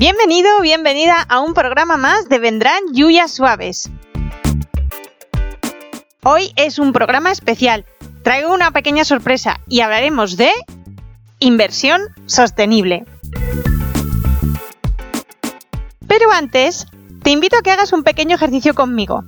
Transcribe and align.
Bienvenido, 0.00 0.62
bienvenida 0.62 1.26
a 1.28 1.40
un 1.40 1.52
programa 1.52 1.98
más 1.98 2.26
de 2.30 2.38
Vendrán 2.38 2.80
lluvias 2.94 3.32
suaves. 3.32 3.90
Hoy 6.22 6.52
es 6.56 6.78
un 6.78 6.94
programa 6.94 7.30
especial. 7.30 7.84
Traigo 8.22 8.50
una 8.54 8.70
pequeña 8.70 9.04
sorpresa 9.04 9.60
y 9.68 9.80
hablaremos 9.80 10.38
de 10.38 10.50
inversión 11.38 12.00
sostenible. 12.24 13.04
Pero 16.08 16.32
antes, 16.32 16.86
te 17.22 17.28
invito 17.28 17.58
a 17.58 17.62
que 17.62 17.70
hagas 17.70 17.92
un 17.92 18.02
pequeño 18.02 18.36
ejercicio 18.36 18.72
conmigo. 18.72 19.24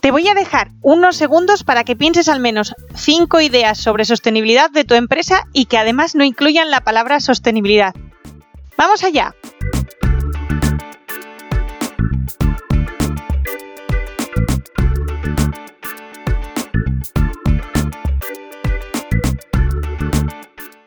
Te 0.00 0.10
voy 0.10 0.28
a 0.28 0.34
dejar 0.34 0.68
unos 0.82 1.16
segundos 1.16 1.64
para 1.64 1.84
que 1.84 1.96
pienses 1.96 2.28
al 2.28 2.40
menos 2.40 2.74
5 2.94 3.40
ideas 3.40 3.78
sobre 3.78 4.04
sostenibilidad 4.04 4.70
de 4.70 4.84
tu 4.84 4.92
empresa 4.92 5.44
y 5.54 5.64
que 5.64 5.78
además 5.78 6.14
no 6.14 6.24
incluyan 6.24 6.70
la 6.70 6.82
palabra 6.82 7.20
sostenibilidad. 7.20 7.94
¡Vamos 8.76 9.02
allá! 9.02 9.34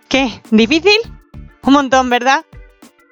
¿Qué? 0.10 0.42
¿Difícil? 0.52 1.00
Un 1.64 1.74
montón, 1.74 2.10
¿verdad? 2.10 2.46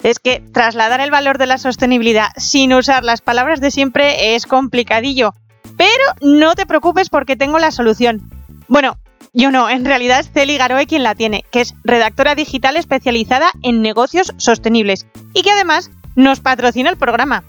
Es 0.04 0.20
que 0.20 0.40
trasladar 0.40 1.02
el 1.02 1.12
valor 1.12 1.38
de 1.38 1.46
la 1.46 1.58
sostenibilidad 1.58 2.30
sin 2.38 2.74
usar 2.74 3.04
las 3.04 3.22
palabras 3.22 3.60
de 3.60 3.72
siempre 3.72 4.36
es 4.36 4.46
complicadillo. 4.46 5.34
Pero 5.78 6.04
no 6.22 6.56
te 6.56 6.66
preocupes 6.66 7.10
porque 7.10 7.36
tengo 7.36 7.60
la 7.60 7.72
solución. 7.72 8.30
Bueno, 8.68 8.98
yo 9.34 9.52
no, 9.52 9.70
en 9.70 9.84
realidad 9.84 10.22
es 10.22 10.32
Celi 10.32 10.58
Garoe 10.58 10.88
quien 10.88 11.04
la 11.04 11.16
tiene, 11.16 11.44
que 11.52 11.62
es 11.62 11.76
redactora 11.84 12.36
digital 12.36 12.78
especializada 12.78 13.52
en 13.64 13.82
negocios 13.82 14.34
sostenibles 14.38 15.06
y 15.34 15.42
que 15.42 15.52
además 15.52 15.92
nos 16.16 16.40
patrocina 16.40 16.90
el 16.90 16.98
programa. 16.98 17.44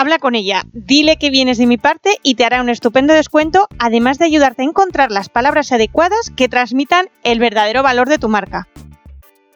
Habla 0.00 0.20
con 0.20 0.36
ella, 0.36 0.62
dile 0.72 1.16
que 1.16 1.28
vienes 1.28 1.58
de 1.58 1.66
mi 1.66 1.76
parte 1.76 2.18
y 2.22 2.36
te 2.36 2.44
hará 2.44 2.60
un 2.60 2.68
estupendo 2.68 3.14
descuento, 3.14 3.66
además 3.80 4.16
de 4.18 4.26
ayudarte 4.26 4.62
a 4.62 4.64
encontrar 4.64 5.10
las 5.10 5.28
palabras 5.28 5.72
adecuadas 5.72 6.30
que 6.36 6.48
transmitan 6.48 7.10
el 7.24 7.40
verdadero 7.40 7.82
valor 7.82 8.08
de 8.08 8.18
tu 8.18 8.28
marca. 8.28 8.68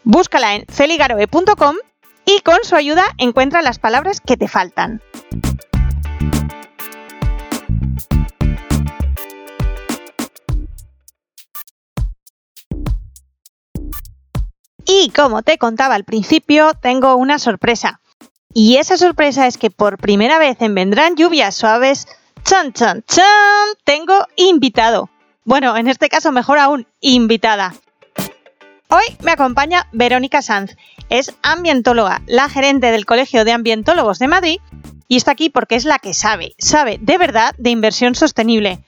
Búscala 0.03 0.57
en 0.57 0.67
celigaroe.com 0.67 1.77
y 2.25 2.41
con 2.41 2.57
su 2.65 2.75
ayuda 2.75 3.05
encuentra 3.19 3.63
las 3.63 3.79
palabras 3.79 4.21
que 4.21 4.37
te 4.37 4.49
faltan. 4.49 5.01
Y 14.85 15.11
como 15.11 15.43
te 15.43 15.57
contaba 15.57 15.95
al 15.95 16.03
principio, 16.03 16.73
tengo 16.75 17.15
una 17.15 17.39
sorpresa. 17.39 18.01
Y 18.55 18.77
esa 18.77 18.97
sorpresa 18.97 19.47
es 19.47 19.57
que 19.57 19.71
por 19.71 19.99
primera 19.99 20.39
vez 20.39 20.61
en 20.61 20.75
Vendrán 20.75 21.17
Lluvias 21.17 21.55
Suaves, 21.55 22.07
chan 22.45 22.73
chan 22.73 23.03
chan, 23.07 23.25
tengo 23.85 24.27
invitado. 24.37 25.09
Bueno, 25.45 25.77
en 25.77 25.89
este 25.89 26.09
caso 26.09 26.33
mejor 26.33 26.59
aún, 26.59 26.87
invitada. 27.01 27.75
Hoy 28.89 29.05
me 29.23 29.33
acompaña 29.33 29.89
Verónica 29.93 30.43
Sanz. 30.43 30.77
Es 31.09 31.35
ambientóloga, 31.43 32.21
la 32.27 32.49
gerente 32.49 32.91
del 32.91 33.07
Colegio 33.07 33.45
de 33.45 33.53
Ambientólogos 33.53 34.19
de 34.19 34.29
Madrid 34.29 34.59
y 35.09 35.17
está 35.17 35.33
aquí 35.33 35.49
porque 35.49 35.77
es 35.77 35.85
la 35.87 35.99
que 35.99 36.13
sabe, 36.13 36.55
sabe 36.59 36.99
de 37.01 37.19
verdad 37.19 37.55
de 37.59 37.71
inversión 37.71 38.15
sostenible. 38.15 38.81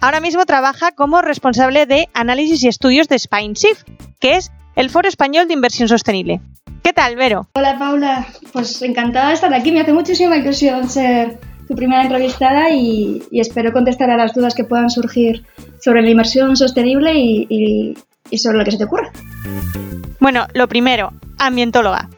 Ahora 0.00 0.20
mismo 0.20 0.46
trabaja 0.46 0.92
como 0.92 1.22
responsable 1.22 1.86
de 1.86 2.08
análisis 2.12 2.62
y 2.62 2.68
estudios 2.68 3.08
de 3.08 3.18
SpineShift, 3.18 3.84
que 4.20 4.36
es 4.36 4.52
el 4.74 4.90
Foro 4.90 5.08
Español 5.08 5.48
de 5.48 5.54
Inversión 5.54 5.88
Sostenible. 5.88 6.40
¿Qué 6.82 6.92
tal, 6.92 7.16
Vero? 7.16 7.48
Hola, 7.54 7.78
Paula. 7.78 8.26
Pues 8.52 8.80
encantada 8.82 9.28
de 9.28 9.34
estar 9.34 9.52
aquí. 9.52 9.72
Me 9.72 9.80
hace 9.80 9.92
muchísima 9.92 10.36
ilusión 10.36 10.88
ser 10.88 11.38
tu 11.66 11.74
primera 11.74 12.02
entrevistada 12.02 12.70
y, 12.70 13.22
espero 13.32 13.72
contestar 13.72 14.10
a 14.10 14.16
las 14.16 14.34
dudas 14.34 14.54
que 14.54 14.64
puedan 14.64 14.90
surgir 14.90 15.44
sobre 15.80 16.02
la 16.02 16.10
inversión 16.10 16.56
sostenible 16.56 17.14
y, 17.14 17.96
y 18.30 18.38
sobre 18.38 18.58
lo 18.58 18.64
que 18.64 18.70
se 18.70 18.78
te 18.78 18.84
ocurra. 18.84 19.10
Bueno, 20.20 20.46
lo 20.54 20.68
primero, 20.68 21.12
ambientóloga. 21.38 22.08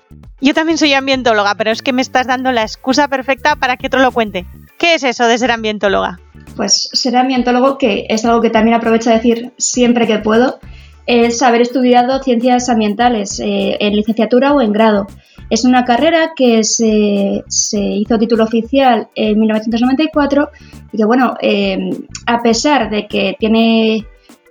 Yo 0.41 0.55
también 0.55 0.79
soy 0.79 0.93
ambientóloga, 0.93 1.55
pero 1.57 1.71
es 1.71 1.83
que 1.83 1.93
me 1.93 2.03
estás 2.03 2.27
dando 2.27 2.53
la 2.53 2.63
excusa 2.63 3.09
perfecta 3.09 3.57
para 3.57 3.77
que 3.77 3.89
otro 3.89 4.01
lo 4.01 4.13
cuente. 4.13 4.47
¿Qué 4.79 4.95
es 4.95 5.03
eso 5.03 5.27
de 5.27 5.37
ser 5.37 5.51
ambientóloga? 5.51 6.21
Pues 6.55 6.91
ser 6.93 7.17
ambientólogo, 7.17 7.77
que 7.77 8.07
es 8.09 8.25
algo 8.25 8.41
que 8.41 8.51
también 8.51 8.77
aprovecho 8.77 9.11
a 9.11 9.15
decir 9.15 9.53
siempre 9.59 10.07
que 10.07 10.19
puedo, 10.19 10.61
es 11.09 11.41
haber 11.41 11.63
estudiado 11.63 12.23
ciencias 12.23 12.69
ambientales 12.69 13.41
eh, 13.41 13.79
en 13.81 13.97
licenciatura 13.97 14.53
o 14.53 14.61
en 14.61 14.73
grado. 14.73 15.07
Es 15.49 15.65
una 15.65 15.87
carrera 15.87 16.33
que 16.37 16.63
se, 16.63 17.43
hizo 17.49 18.19
título 18.19 18.45
oficial 18.45 19.09
en 19.15 19.41
1994 19.41 20.51
y 20.93 20.99
que, 20.99 21.05
bueno, 21.07 21.35
eh, 21.41 21.79
a 22.27 22.43
pesar 22.43 22.91
de 22.91 23.09
que 23.09 23.35
tiene 23.39 24.07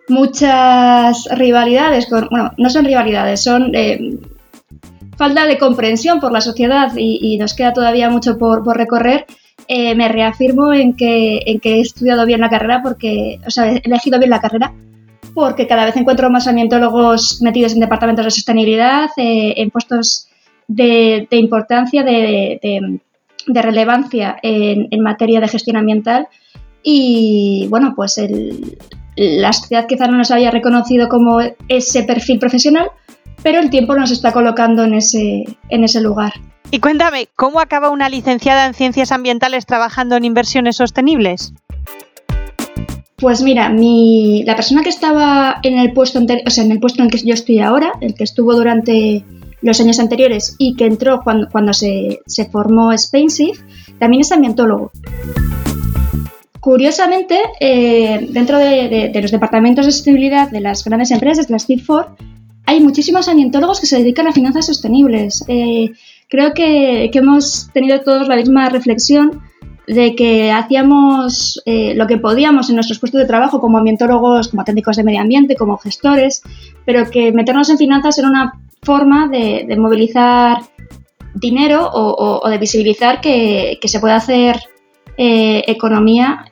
muchas 0.10 1.28
rivalidades, 1.32 2.08
con, 2.08 2.28
bueno, 2.32 2.52
no 2.58 2.72
son 2.72 2.86
rivalidades, 2.86 3.44
son 3.44 3.76
eh, 3.76 4.18
falta 5.16 5.46
de 5.46 5.60
comprensión 5.60 6.20
por 6.20 6.32
la 6.32 6.42
sociedad 6.42 6.92
y, 6.98 7.38
nos 7.38 7.54
queda 7.54 7.72
todavía 7.72 8.10
mucho 8.10 8.40
por, 8.40 8.66
recorrer. 8.76 9.28
Eh, 9.68 9.94
me 9.94 10.08
reafirmo 10.08 10.74
en 10.74 10.96
que, 10.96 11.42
en 11.46 11.60
que 11.60 11.76
he 11.76 11.82
estudiado 11.82 12.26
bien 12.26 12.40
la 12.40 12.50
carrera 12.50 12.82
porque, 12.82 13.40
o 13.46 13.52
sea, 13.52 13.72
he 13.72 13.82
elegido 13.84 14.18
bien 14.18 14.32
la 14.32 14.42
carrera 14.42 14.74
porque 15.38 15.68
cada 15.68 15.86
vez 15.86 15.96
encuentro 15.96 16.32
más 16.32 16.48
ambientólogos 16.48 17.44
metidos 17.44 17.74
en 17.74 17.80
departamentos 17.80 18.26
de 18.26 18.32
sostenibilidad, 18.32 19.12
eh, 19.18 19.54
en 19.58 19.70
puestos 19.70 20.30
de, 20.68 21.28
importancia, 21.30 22.02
de, 22.02 23.00
relevancia 23.48 24.40
en, 24.42 25.00
materia 25.00 25.40
de 25.40 25.48
gestión 25.48 25.78
ambiental. 25.78 26.28
Y 26.82 27.68
bueno, 27.70 27.94
pues 27.96 28.20
la 29.16 29.54
sociedad 29.54 29.86
quizá 29.86 30.08
no 30.08 30.18
nos 30.18 30.32
había 30.32 30.50
reconocido 30.50 31.08
como 31.08 31.40
ese 31.68 32.02
perfil 32.02 32.40
profesional, 32.40 32.88
pero 33.44 33.60
el 33.60 33.70
tiempo 33.70 33.94
nos 33.94 34.10
está 34.10 34.32
colocando 34.32 34.86
en 34.86 34.96
ese, 34.96 35.44
en 35.70 35.84
ese 35.84 36.02
lugar. 36.02 36.34
Y 36.72 36.80
cuéntame, 36.80 37.30
¿cómo 37.36 37.60
acaba 37.60 37.92
una 37.92 38.10
licenciada 38.10 38.66
en 38.66 38.74
ciencias 38.74 39.12
ambientales 39.12 39.68
trabajando 39.68 40.16
en 40.16 40.26
inversiones 40.26 40.78
sostenibles? 40.78 41.54
Pues 43.20 43.42
mira, 43.42 43.70
mi, 43.70 44.44
la 44.46 44.56
persona 44.56 44.84
que 44.84 44.90
estaba 44.90 45.60
en 45.64 45.80
el 45.80 45.92
puesto 45.92 46.20
o 46.20 46.50
sea, 46.52 46.64
en 46.64 46.72
el 46.72 46.80
puesto 46.80 47.02
en 47.02 47.10
que 47.10 47.18
yo 47.18 47.34
estoy 47.34 47.58
ahora, 47.58 47.94
el 48.00 48.14
que 48.14 48.24
estuvo 48.24 48.54
durante 48.54 49.26
los 49.64 49.82
años 49.82 50.00
anteriores 50.00 50.56
y 50.60 50.76
que 50.76 50.86
entró 50.86 51.22
cuando, 51.24 51.50
cuando 51.50 51.74
se, 51.74 52.20
se 52.28 52.46
formó 52.46 52.96
SpainShift, 52.96 53.60
también 53.98 54.22
es 54.22 54.32
ambientólogo. 54.32 54.92
Curiosamente, 56.60 57.40
eh, 57.60 58.28
dentro 58.30 58.60
de, 58.60 59.12
los 59.20 59.32
departamentos 59.32 59.88
de 59.88 59.94
sostenibilidad 59.94 60.52
de 60.52 60.62
las 60.62 60.84
grandes 60.84 61.10
empresas, 61.10 61.48
de 61.48 61.54
las 61.54 61.66
Big 61.66 61.84
Four, 61.84 62.16
hay 62.68 62.82
muchísimos 62.82 63.28
ambientólogos 63.28 63.80
que 63.80 63.88
se 63.88 63.98
dedican 63.98 64.28
a 64.28 64.32
finanzas 64.32 64.68
sostenibles. 64.68 65.44
Eh, 65.48 65.92
creo 66.30 66.54
que, 66.54 67.10
hemos 67.12 67.72
tenido 67.74 68.00
todos 68.02 68.28
la 68.28 68.36
misma 68.36 68.70
reflexión 68.70 69.42
de 69.88 70.16
que 70.16 70.52
hacíamos 70.52 71.62
eh, 71.66 71.94
lo 71.96 72.08
que 72.08 72.18
podíamos 72.18 72.70
en 72.70 72.76
nuestros 72.76 73.00
puestos 73.00 73.22
de 73.22 73.28
trabajo 73.28 73.60
como 73.60 73.78
ambientólogos, 73.78 74.50
como 74.50 74.64
técnicos 74.64 74.98
de 74.98 75.04
medio 75.04 75.22
ambiente, 75.22 75.56
como 75.56 75.78
gestores, 75.78 76.44
pero 76.86 77.10
que 77.10 77.32
meternos 77.32 77.70
en 77.70 77.78
finanzas 77.78 78.18
era 78.20 78.28
una 78.28 78.54
forma 78.82 79.28
de, 79.30 79.76
movilizar 79.78 80.58
dinero 81.34 81.90
o, 81.92 82.50
de 82.50 82.58
visibilizar 82.58 83.22
que, 83.22 83.80
se 83.84 84.00
puede 84.00 84.14
hacer 84.14 84.60
economía 85.18 86.46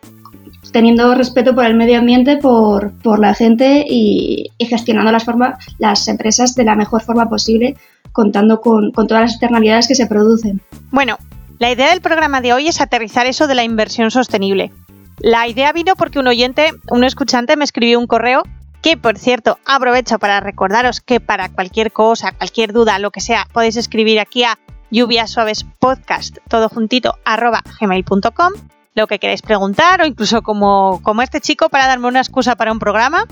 teniendo 0.76 1.16
respeto 1.16 1.56
por 1.56 1.64
el 1.66 1.74
medio 1.74 2.00
ambiente, 2.00 2.36
por, 2.36 2.92
la 3.18 3.34
gente 3.34 3.86
y, 3.88 4.52
gestionando 4.60 5.10
las, 5.10 5.24
formas, 5.24 5.58
las 5.78 6.06
empresas 6.10 6.54
de 6.54 6.66
la 6.66 6.76
mejor 6.76 7.02
forma 7.02 7.30
posible, 7.30 7.78
contando 8.12 8.60
con, 8.60 8.92
todas 8.92 9.22
las 9.22 9.32
externalidades 9.32 9.88
que 9.88 9.96
se 9.96 10.06
producen. 10.06 10.60
Bueno, 10.92 11.16
la 11.58 11.72
idea 11.72 11.90
del 11.90 12.02
programa 12.02 12.42
de 12.42 12.54
hoy 12.54 12.68
es 12.68 12.82
aterrizar 12.82 13.28
eso 13.28 13.48
de 13.48 13.56
la 13.56 13.64
inversión 13.64 14.12
sostenible. 14.12 14.72
La 15.20 15.48
idea 15.48 15.72
vino 15.72 15.96
porque 15.96 16.20
un 16.20 16.28
oyente, 16.28 16.72
un 16.90 17.04
escuchante, 17.04 17.56
me 17.56 17.64
escribió 17.64 18.00
un 18.00 18.08
correo 18.08 18.44
Que 18.82 18.98
por 18.98 19.18
cierto, 19.18 19.58
aprovecho 19.66 20.20
para 20.20 20.42
recordaros 20.42 21.00
que 21.00 21.20
para 21.20 21.50
cualquier 21.50 21.92
cosa, 21.92 22.34
cualquier 22.34 22.74
duda, 22.74 23.00
lo 23.00 23.10
que 23.10 23.22
sea, 23.22 23.48
podéis 23.52 23.78
escribir 23.78 24.20
aquí 24.20 24.44
a 24.44 24.60
lluvias 24.92 25.32
suaves 25.32 25.66
podcast, 25.80 26.38
todo 26.48 26.70
juntito, 26.70 27.18
arroba 27.26 27.64
gmail.com, 27.80 28.54
lo 28.94 29.08
que 29.08 29.18
queráis 29.18 29.42
preguntar 29.42 30.02
o 30.02 30.06
incluso 30.06 30.44
como, 30.44 31.02
como 31.02 31.22
este 31.22 31.42
chico 31.42 31.70
para 31.70 31.88
darme 31.88 32.08
una 32.08 32.20
excusa 32.20 32.56
para 32.56 32.72
un 32.72 32.80
programa. 32.80 33.26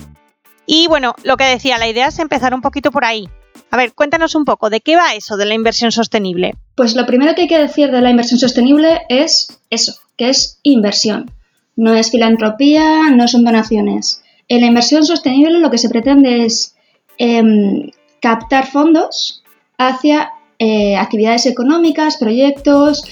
Y 0.66 0.88
bueno, 0.88 1.14
lo 1.22 1.36
que 1.36 1.44
decía, 1.44 1.78
la 1.78 1.86
idea 1.86 2.08
es 2.08 2.18
empezar 2.18 2.54
un 2.54 2.62
poquito 2.62 2.90
por 2.90 3.04
ahí. 3.04 3.28
A 3.74 3.76
ver, 3.76 3.92
cuéntanos 3.92 4.36
un 4.36 4.44
poco, 4.44 4.70
¿de 4.70 4.80
qué 4.80 4.94
va 4.94 5.16
eso 5.16 5.36
de 5.36 5.46
la 5.46 5.54
inversión 5.54 5.90
sostenible? 5.90 6.54
Pues 6.76 6.94
lo 6.94 7.06
primero 7.06 7.34
que 7.34 7.42
hay 7.42 7.48
que 7.48 7.58
decir 7.58 7.90
de 7.90 8.00
la 8.02 8.10
inversión 8.10 8.38
sostenible 8.38 9.00
es 9.08 9.58
eso, 9.68 9.94
que 10.16 10.28
es 10.28 10.60
inversión. 10.62 11.32
No 11.74 11.92
es 11.92 12.12
filantropía, 12.12 13.10
no 13.10 13.26
son 13.26 13.42
donaciones. 13.42 14.22
En 14.46 14.60
la 14.60 14.68
inversión 14.68 15.04
sostenible 15.04 15.58
lo 15.58 15.72
que 15.72 15.78
se 15.78 15.88
pretende 15.88 16.44
es 16.44 16.76
em, 17.18 17.90
captar 18.20 18.68
fondos 18.68 19.42
hacia 19.76 20.30
eh, 20.60 20.94
actividades 20.94 21.44
económicas, 21.46 22.16
proyectos, 22.16 23.02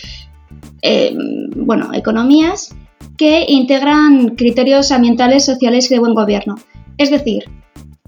em, 0.81 1.51
bueno, 1.57 1.93
economías 1.93 2.73
que 3.19 3.47
integran 3.49 4.37
criterios 4.37 4.93
ambientales, 4.93 5.45
sociales 5.45 5.91
y 5.91 5.95
de 5.95 5.99
buen 5.99 6.15
gobierno. 6.15 6.55
Es 6.99 7.11
decir, 7.11 7.47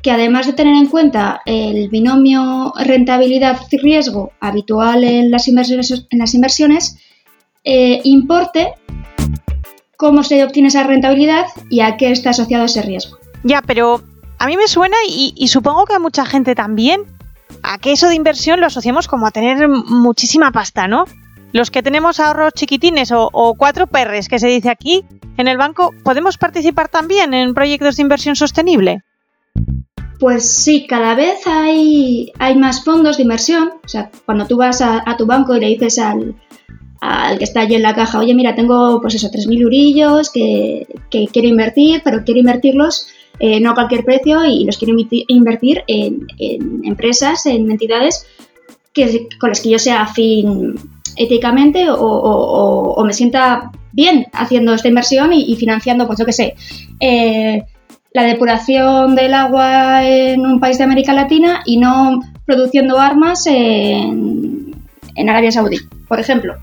que 0.05 0.11
además 0.11 0.47
de 0.47 0.53
tener 0.53 0.77
en 0.77 0.87
cuenta 0.87 1.41
el 1.47 1.89
binomio 1.89 2.75
rentabilidad-riesgo 2.79 4.33
habitual 4.39 5.03
en 5.03 5.31
las 5.31 5.49
inversiones, 5.49 6.07
en 6.11 6.19
las 6.19 6.35
inversiones 6.35 6.99
eh, 7.65 8.03
importe 8.05 8.75
cómo 9.97 10.23
se 10.23 10.45
obtiene 10.45 10.69
esa 10.69 10.85
rentabilidad 10.85 11.47
y 11.71 11.81
a 11.81 11.97
qué 11.97 12.11
está 12.11 12.31
asociado 12.31 12.67
ese 12.67 12.83
riesgo. 12.83 13.17
Ya, 13.45 13.63
pero 13.63 14.03
a 14.39 14.47
mí 14.47 14.59
me 14.59 14.69
suena 14.69 14.97
y, 15.09 15.49
supongo 15.49 15.87
que 15.87 15.95
a 15.95 15.99
mucha 15.99 16.27
gente 16.27 16.55
también, 16.55 17.05
a 17.63 17.79
que 17.79 17.93
eso 17.93 18.09
de 18.09 18.15
inversión 18.15 18.61
lo 18.61 18.67
asociamos 18.67 19.09
como 19.09 19.27
a 19.27 19.31
tener 19.31 19.67
muchísima 19.69 20.53
pasta, 20.53 20.87
¿no? 20.87 21.07
Los 21.53 21.71
que 21.71 21.83
tenemos 21.83 22.21
ahorros 22.21 22.53
chiquitines 22.53 23.11
o, 23.11 23.31
o, 23.33 23.55
cuatro 23.55 23.87
perres, 23.87 24.29
que 24.29 24.39
se 24.39 24.49
dice 24.49 24.69
aquí, 24.69 25.03
en 25.39 25.49
el 25.49 25.57
banco, 25.57 25.95
¿podemos 26.05 26.37
participar 26.37 26.91
también 26.91 27.33
en 27.33 27.55
proyectos 27.55 27.97
de 27.97 28.03
inversión 28.03 28.37
sostenible? 28.37 29.03
Pues 30.19 30.49
sí, 30.49 30.87
cada 30.87 31.15
vez 31.15 31.47
hay, 31.47 32.33
hay 32.39 32.57
más 32.57 32.85
fondos 32.85 33.17
de 33.17 33.25
inversión. 33.25 33.73
O 33.85 33.89
sea, 33.89 34.11
cuando 34.25 34.47
tú 34.47 34.57
vas 34.57 34.81
a, 34.81 35.03
tu 35.19 35.27
banco 35.27 35.57
y 35.57 35.61
le 35.61 35.67
dices 35.69 35.99
al, 35.99 36.35
que 37.39 37.45
está 37.45 37.61
allí 37.61 37.75
en 37.75 37.83
la 37.83 37.95
caja, 37.95 38.21
oye, 38.21 38.35
mira, 38.35 38.55
tengo 38.55 39.01
pues 39.01 39.15
eso, 39.15 39.31
3.000 39.31 39.61
eurillos 39.61 40.31
que, 40.31 40.87
quiero 41.11 41.49
invertir, 41.49 42.01
pero 42.05 42.25
quiero 42.25 42.41
invertirlos 42.41 43.09
eh, 43.41 43.59
no 43.61 43.73
a 43.73 43.75
cualquier 43.75 44.05
precio 44.05 44.45
y 44.45 44.65
los 44.65 44.79
quiero 44.79 44.95
invertir 45.29 45.83
en, 45.89 46.27
empresas, 46.85 47.47
en 47.47 47.71
entidades 47.71 48.27
que, 48.93 49.27
con 49.41 49.51
las 49.51 49.61
que 49.61 49.71
yo 49.71 49.79
sea 49.79 50.03
afín 50.03 50.75
éticamente 51.17 51.87
o, 51.91 53.03
me 53.05 53.13
sienta 53.13 53.73
bien 53.93 54.27
haciendo 54.33 54.75
esta 54.75 54.89
inversión 54.89 55.33
y, 55.33 55.55
financiando, 55.57 56.07
pues 56.07 56.19
yo 56.19 56.25
qué 56.25 56.33
sé, 56.33 56.55
eh, 57.01 57.65
la 58.15 58.23
depuración 58.23 59.17
del 59.17 59.35
agua 59.35 60.07
en 60.07 60.47
un 60.47 60.61
país 60.61 60.79
de 60.79 60.85
América 60.85 61.13
Latina 61.13 61.63
y 61.67 61.79
no 61.79 62.21
produciendo 62.47 62.99
armas 62.99 63.45
en, 63.47 64.73
Arabia 65.29 65.51
Saudí, 65.51 65.79
por 66.09 66.21
ejemplo. 66.21 66.55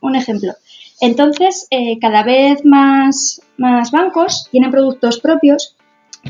Un 0.00 0.16
ejemplo. 0.16 0.54
Entonces, 1.00 1.68
eh, 1.70 1.98
cada 2.00 2.24
vez 2.24 2.64
más, 2.64 3.40
más 3.56 3.92
bancos 3.92 4.48
tienen 4.50 4.72
productos 4.72 5.20
propios 5.20 5.76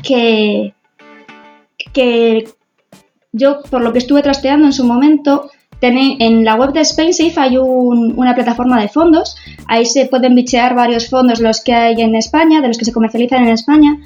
que, 0.03 0.75
que 1.91 2.47
yo, 3.31 3.63
por 3.63 3.81
lo 3.81 3.91
que 3.91 3.99
estuve 3.99 4.21
trasteando 4.21 4.67
en 4.67 4.73
su 4.73 4.85
momento, 4.85 5.49
en 5.81 6.45
la 6.45 6.55
web 6.55 6.73
de 6.73 6.83
SpainSafe 6.83 7.39
hay 7.39 7.57
una 7.57 8.35
plataforma 8.35 8.81
de 8.81 8.89
fondos. 8.89 9.35
Ahí 9.67 9.85
se 9.85 10.05
pueden 10.05 10.35
bichear 10.35 10.75
varios 10.75 11.09
fondos, 11.09 11.39
los 11.39 11.61
que 11.61 11.73
hay 11.73 12.01
en 12.01 12.15
España, 12.15 12.61
de 12.61 12.67
los 12.67 12.77
que 12.77 12.85
se 12.85 12.93
comercializan 12.93 13.43
en 13.43 13.49
España 13.49 13.97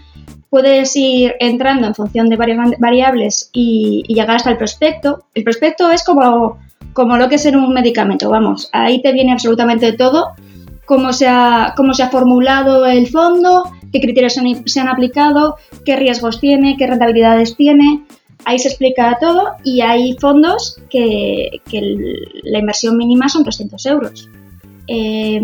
puedes 0.53 0.95
ir 0.95 1.33
entrando 1.39 1.87
en 1.87 1.95
función 1.95 2.29
de 2.29 2.35
varias 2.35 2.59
variables 2.77 3.49
y, 3.53 4.03
llegar 4.07 4.35
hasta 4.35 4.51
el 4.51 4.57
prospecto. 4.57 5.23
El 5.33 5.43
prospecto 5.43 5.89
es 5.89 6.03
como, 6.03 6.59
como 6.93 7.17
lo 7.17 7.27
que 7.27 7.35
es 7.35 7.45
en 7.47 7.55
un 7.55 7.73
medicamento, 7.73 8.29
vamos, 8.29 8.69
ahí 8.71 9.01
te 9.01 9.13
viene 9.13 9.31
absolutamente 9.31 9.93
todo, 9.93 10.33
cómo 10.85 11.11
se 11.11 11.27
ha, 11.27 11.73
cómo 11.75 11.95
se 11.95 12.03
ha 12.03 12.09
formulado 12.09 12.85
el 12.85 13.07
fondo, 13.07 13.63
qué 13.91 13.99
criterios 13.99 14.37
se 14.65 14.79
han, 14.79 14.89
aplicado, 14.89 15.55
qué 15.85 15.95
riesgos 15.95 16.39
tiene, 16.39 16.77
qué 16.77 16.85
rentabilidades 16.85 17.55
tiene. 17.55 18.03
Ahí 18.45 18.59
se 18.59 18.69
explica 18.69 19.17
todo 19.19 19.53
y 19.63 19.81
hay 19.81 20.15
fondos 20.19 20.79
que, 20.89 21.61
la 22.43 22.59
inversión 22.59 22.97
mínima 22.97 23.29
son 23.29 23.43
300 23.43 23.85
euros. 23.85 24.29
Eh, 24.87 25.41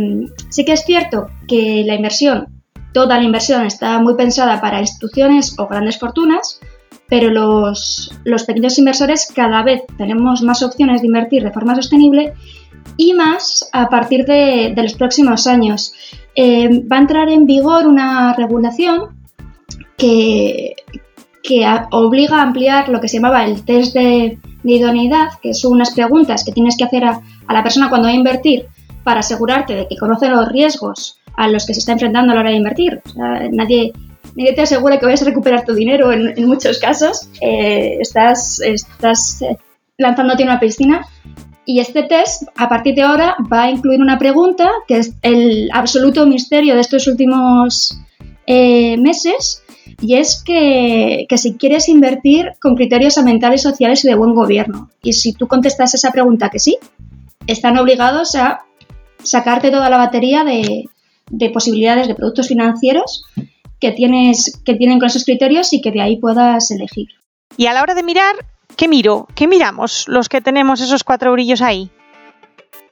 sí 0.49 0.65
que 0.65 0.73
es 0.73 0.83
cierto 0.83 1.27
que 1.47 1.83
la 1.85 1.95
inversión 1.95 2.59
Toda 2.93 3.17
la 3.17 3.23
inversión 3.23 3.65
está 3.65 3.99
muy 3.99 4.15
pensada 4.15 4.59
para 4.61 4.79
instituciones 4.79 5.55
o 5.59 5.67
grandes 5.67 5.99
fortunas, 5.99 6.59
pero 7.07 7.29
los, 7.29 8.11
pequeños 8.47 8.77
inversores 8.79 9.31
cada 9.33 9.63
vez 9.63 9.83
tenemos 9.97 10.41
más 10.41 10.63
opciones 10.63 11.01
de 11.01 11.07
invertir 11.07 11.43
de 11.43 11.51
forma 11.51 11.75
sostenible 11.75 12.33
y 12.97 13.13
más 13.13 13.69
a 13.73 13.89
partir 13.89 14.25
de, 14.25 14.73
los 14.75 14.93
próximos 14.93 15.45
años. 15.45 15.93
Eh, 16.35 16.83
va 16.91 16.97
a 16.97 17.01
entrar 17.01 17.29
en 17.29 17.45
vigor 17.45 17.85
una 17.85 18.33
regulación 18.33 19.19
que, 19.95 20.75
que 21.49 21.65
obliga 21.89 22.37
a 22.37 22.43
ampliar 22.43 22.89
lo 22.89 23.01
que 23.01 23.07
se 23.07 23.17
llamaba 23.17 23.43
el 23.43 23.65
test 23.65 23.95
de, 23.95 24.37
idoneidad, 24.63 25.29
que 25.41 25.55
son 25.55 25.71
unas 25.71 25.89
preguntas 25.95 26.43
que 26.43 26.51
tienes 26.51 26.77
que 26.77 26.83
hacer 26.83 27.03
a, 27.03 27.21
a, 27.47 27.53
la 27.53 27.63
persona 27.63 27.89
cuando 27.89 28.07
va 28.07 28.11
a 28.11 28.15
invertir 28.15 28.67
para 29.03 29.21
asegurarte 29.21 29.73
de 29.73 29.87
que 29.87 29.97
conoce 29.97 30.29
los 30.29 30.47
riesgos 30.49 31.19
a 31.35 31.47
los 31.47 31.65
que 31.65 31.73
se 31.73 31.79
está 31.79 31.93
enfrentando 31.93 32.31
a 32.31 32.35
la 32.35 32.41
hora 32.41 32.51
de 32.51 32.57
invertir. 32.57 33.01
nadie, 33.15 33.93
nadie 34.35 34.53
te 34.53 34.61
asegura 34.61 34.99
que 34.99 35.05
vayas 35.05 35.23
a 35.23 35.25
recuperar 35.25 35.65
tu 35.65 35.73
dinero 35.73 36.11
en, 36.11 36.47
muchos 36.47 36.77
casos. 36.77 37.29
Eh, 37.41 37.97
estás 37.99 38.59
estás 38.59 39.41
eh, 39.41 39.57
lanzándote 39.97 40.43
en 40.43 40.49
una 40.49 40.59
piscina. 40.59 41.07
Y 41.65 41.79
este 41.79 42.03
test, 42.03 42.43
a 42.57 42.69
partir 42.69 42.93
de 42.93 43.01
ahora, 43.01 43.35
va 43.51 43.63
a 43.63 43.71
incluir 43.71 44.01
una 44.01 44.19
pregunta 44.19 44.69
que 44.87 44.97
es 44.97 45.13
el 45.23 45.69
absoluto 45.73 46.27
misterio 46.27 46.75
de 46.75 46.81
estos 46.81 47.07
últimos 47.07 47.99
eh, 48.45 48.97
meses, 48.97 49.63
y 50.01 50.15
es 50.15 50.41
que, 50.43 51.25
que, 51.27 51.37
si 51.37 51.55
quieres 51.55 51.89
invertir 51.89 52.53
con 52.61 52.75
criterios 52.75 53.17
ambientales, 53.17 53.61
sociales 53.61 54.03
y 54.03 54.07
de 54.07 54.15
buen 54.15 54.33
gobierno. 54.33 54.89
Y 55.01 55.13
si 55.13 55.33
tú 55.33 55.47
contestas 55.47 55.93
esa 55.93 56.11
pregunta 56.11 56.49
que 56.49 56.59
sí, 56.59 56.77
están 57.47 57.77
obligados 57.77 58.35
a 58.35 58.65
sacarte 59.23 59.71
toda 59.71 59.89
la 59.89 59.97
batería 59.97 60.43
de, 60.43 60.85
de 61.29 61.49
posibilidades 61.49 62.07
de 62.07 62.15
productos 62.15 62.47
financieros 62.47 63.23
que, 63.79 63.91
tienes, 63.91 64.61
que 64.63 64.75
tienen 64.75 64.99
con 64.99 65.07
esos 65.07 65.25
criterios 65.25 65.73
y 65.73 65.81
que 65.81 65.91
de 65.91 66.01
ahí 66.01 66.17
puedas 66.17 66.71
elegir. 66.71 67.07
Y 67.57 67.65
a 67.65 67.73
la 67.73 67.81
hora 67.81 67.95
de 67.95 68.03
mirar, 68.03 68.35
¿qué 68.75 68.87
miro? 68.87 69.27
¿Qué 69.35 69.47
miramos 69.47 70.07
los 70.07 70.29
que 70.29 70.41
tenemos 70.41 70.81
esos 70.81 71.03
cuatro 71.03 71.31
brillos 71.33 71.61
ahí? 71.61 71.89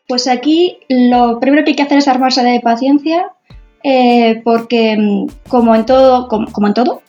Pues 0.08 0.28
aquí 0.28 0.80
lo 0.90 1.40
primero 1.40 1.64
que 1.64 1.72
hay 1.72 1.76
que 1.76 1.84
hacer 1.84 1.98
es 1.98 2.08
armarse 2.08 2.44
de 2.44 2.60
paciencia 2.62 3.32
eh, 3.84 4.42
porque 4.44 4.98
mm, 4.98 5.50
como 5.50 5.76
en 5.76 5.86
todo, 5.86 6.28
como, 6.28 6.68
en 6.68 6.74
todo, 6.74 7.02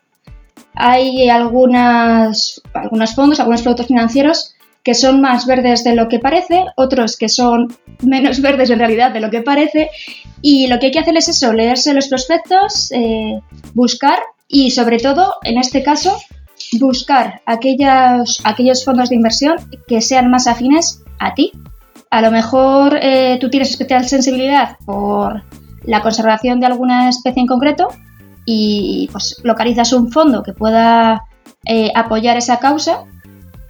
hay 0.80 1.28
algunas, 1.28 2.62
algunos 2.72 3.12
fondos, 3.14 3.40
algunos 3.40 3.62
productos 3.62 3.88
financieros 3.88 4.54
que 4.84 4.94
son 4.94 5.20
más 5.20 5.44
verdes 5.44 5.82
de 5.82 5.96
lo 5.96 6.08
que 6.08 6.20
parece, 6.20 6.66
otros 6.76 7.16
que 7.16 7.28
son 7.28 7.76
menos 8.00 8.40
verdes 8.42 8.70
en 8.70 8.78
realidad 8.78 9.10
de 9.10 9.20
lo 9.20 9.28
que 9.28 9.42
parece. 9.42 9.90
Y 10.40 10.68
lo 10.68 10.78
que 10.78 10.86
hay 10.86 10.92
que 10.92 11.00
hacer 11.00 11.16
es 11.16 11.28
eso, 11.28 11.52
leerse 11.52 11.92
los 11.94 12.06
prospectos, 12.06 12.92
eh, 12.92 13.40
buscar 13.74 14.20
y 14.46 14.70
sobre 14.70 14.98
todo, 14.98 15.34
en 15.42 15.58
este 15.58 15.82
caso, 15.82 16.16
buscar 16.78 17.42
aquellos, 17.44 18.84
fondos 18.84 19.08
de 19.08 19.16
inversión 19.16 19.56
que 19.88 20.00
sean 20.00 20.30
más 20.30 20.46
afines 20.46 21.02
a 21.18 21.34
ti. 21.34 21.50
A 22.10 22.22
lo 22.22 22.30
mejor 22.30 22.96
eh, 23.02 23.36
tú 23.40 23.50
tienes 23.50 23.70
especial 23.70 24.08
sensibilidad 24.08 24.76
por 24.86 25.42
la 25.82 26.02
conservación 26.02 26.60
de 26.60 26.66
alguna 26.66 27.08
especie 27.08 27.40
en 27.40 27.48
concreto 27.48 27.88
y 28.50 29.10
pues 29.12 29.36
localizas 29.44 29.92
un 29.92 30.10
fondo 30.10 30.42
que 30.42 30.54
pueda 30.54 31.24
eh, 31.66 31.92
apoyar 31.94 32.38
esa 32.38 32.58
causa 32.58 33.04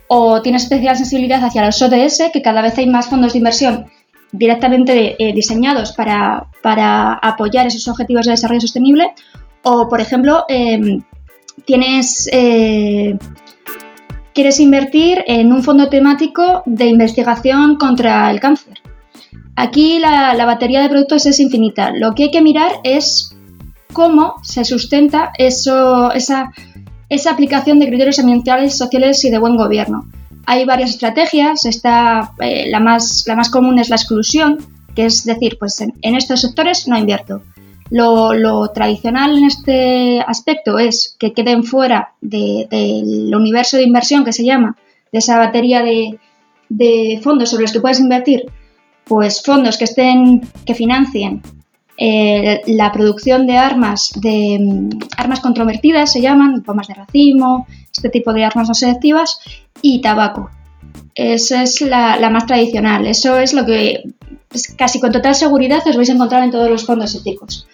o 0.06 0.40
tiene 0.40 0.58
especial 0.58 0.96
sensibilidad 0.96 1.44
hacia 1.44 1.66
los 1.66 1.82
ODS, 1.82 2.30
que 2.32 2.42
cada 2.42 2.62
vez 2.62 2.78
hay 2.78 2.86
más 2.86 3.08
fondos 3.08 3.32
de 3.32 3.38
inversión 3.38 3.86
directamente 4.30 5.16
eh, 5.18 5.32
diseñados 5.32 5.90
para, 5.92 6.46
apoyar 7.22 7.66
esos 7.66 7.88
objetivos 7.88 8.26
de 8.26 8.32
desarrollo 8.32 8.60
sostenible, 8.60 9.14
o 9.64 9.88
por 9.88 10.00
ejemplo, 10.00 10.44
em, 10.48 11.02
tienes, 11.64 12.28
eh, 12.30 13.18
quieres 14.32 14.60
invertir 14.60 15.24
en 15.26 15.52
un 15.52 15.64
fondo 15.64 15.88
temático 15.88 16.62
de 16.66 16.86
investigación 16.86 17.76
contra 17.76 18.30
el 18.30 18.38
cáncer. 18.38 18.74
Aquí 19.56 19.98
la, 19.98 20.34
la 20.34 20.46
batería 20.46 20.80
de 20.82 20.88
productos 20.88 21.26
es 21.26 21.40
infinita. 21.40 21.90
Lo 21.90 22.14
que 22.14 22.24
hay 22.24 22.30
que 22.30 22.42
mirar 22.42 22.70
es 22.84 23.34
cómo 23.98 24.36
se 24.44 24.64
sustenta 24.64 25.32
esa 25.38 26.52
aplicación 27.28 27.80
de 27.80 27.88
criterios 27.88 28.20
ambientales, 28.20 28.78
sociales 28.78 29.24
y 29.24 29.30
de 29.30 29.38
buen 29.40 29.56
gobierno. 29.56 30.06
Hay 30.46 30.64
varias 30.64 30.90
estrategias, 30.90 31.66
está, 31.66 32.32
eh, 32.38 32.70
la, 32.70 32.78
más, 32.78 33.24
la 33.26 33.34
más 33.34 33.50
común 33.50 33.80
es 33.80 33.88
la 33.88 33.96
exclusión, 33.96 34.58
que 34.94 35.06
es 35.06 35.24
decir, 35.24 35.56
pues 35.58 35.80
en, 35.80 36.14
estos 36.14 36.42
sectores 36.42 36.86
no 36.86 36.96
invierto. 36.96 37.42
Lo, 37.90 38.68
tradicional 38.68 39.36
en 39.36 39.44
este 39.46 40.20
aspecto 40.20 40.78
es 40.78 41.16
que 41.18 41.32
queden 41.32 41.64
fuera 41.64 42.12
del 42.20 43.34
universo 43.34 43.78
de 43.78 43.82
inversión 43.82 44.24
que 44.24 44.32
se 44.32 44.44
llama, 44.44 44.76
de 45.10 45.18
esa 45.18 45.38
batería 45.38 45.82
de, 45.82 46.20
de 46.68 47.18
fondos 47.20 47.50
sobre 47.50 47.62
los 47.62 47.72
que 47.72 47.80
puedes 47.80 47.98
invertir, 47.98 48.44
pues 49.02 49.42
fondos 49.42 49.76
que 49.76 49.86
estén, 49.86 50.42
que 50.64 50.76
financien 50.76 51.42
eh, 52.00 52.62
la 52.68 52.92
producción 52.92 53.48
de 53.48 53.56
armas, 53.56 54.12
de 54.14 54.56
mm, 54.60 54.88
armas 55.16 55.40
controvertidas 55.40 56.12
se 56.12 56.20
llaman, 56.20 56.62
bombas 56.64 56.86
de 56.86 56.94
racimo, 56.94 57.66
este 57.92 58.08
tipo 58.08 58.32
de 58.32 58.44
armas 58.44 58.68
no 58.68 58.74
selectivas, 58.74 59.40
y 59.82 60.00
tabaco. 60.00 60.48
Esa 61.16 61.64
es 61.64 61.80
la, 61.80 62.30
más 62.30 62.46
tradicional. 62.46 63.06
Eso 63.06 63.36
es 63.38 63.52
lo 63.52 63.66
que 63.66 64.04
pues, 64.48 64.68
casi 64.76 65.00
con 65.00 65.10
total 65.10 65.34
seguridad 65.34 65.82
os 65.86 65.96
vais 65.96 66.08
a 66.10 66.12
encontrar 66.12 66.44
en 66.44 66.52
todos 66.52 66.70
los 66.70 66.86
fondos 66.86 67.16
éticos. 67.16 67.66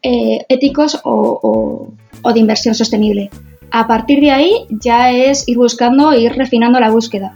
Eh, 0.00 0.46
éticos 0.48 1.00
o, 1.02 1.88
de 2.32 2.38
inversión 2.38 2.76
sostenible. 2.76 3.30
A 3.72 3.88
partir 3.88 4.20
de 4.20 4.30
ahí 4.30 4.66
ya 4.70 5.10
es 5.10 5.48
ir 5.48 5.58
buscando, 5.58 6.14
ir 6.14 6.32
refinando 6.34 6.78
la 6.78 6.90
búsqueda. 6.90 7.34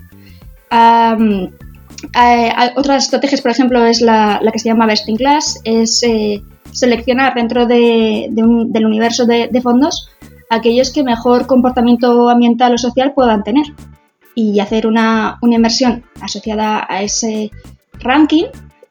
Eh, 2.03 2.53
otras 2.77 3.05
estrategias, 3.05 3.41
por 3.41 3.51
ejemplo, 3.51 3.85
es 3.85 4.01
la, 4.01 4.41
que 4.53 4.59
se 4.59 4.69
llama 4.69 4.87
Best 4.87 5.09
in 5.09 5.17
Class, 5.17 5.61
es 5.65 6.03
eh, 6.03 6.43
seleccionar 6.73 7.35
dentro 7.35 7.67
del 7.67 8.85
universo 8.85 9.27
de, 9.27 9.61
fondos 9.63 10.11
aquellos 10.51 10.93
que 10.93 11.05
mejor 11.05 11.47
comportamiento 11.47 12.29
ambiental 12.29 12.75
o 12.75 12.79
social 12.79 13.13
puedan 13.15 13.45
tener 13.45 13.67
y 14.35 14.59
hacer 14.59 14.87
una, 14.87 15.39
inversión 15.43 16.05
asociada 16.21 16.87
a 16.89 17.03
ese 17.03 17.51
ranking 18.01 18.47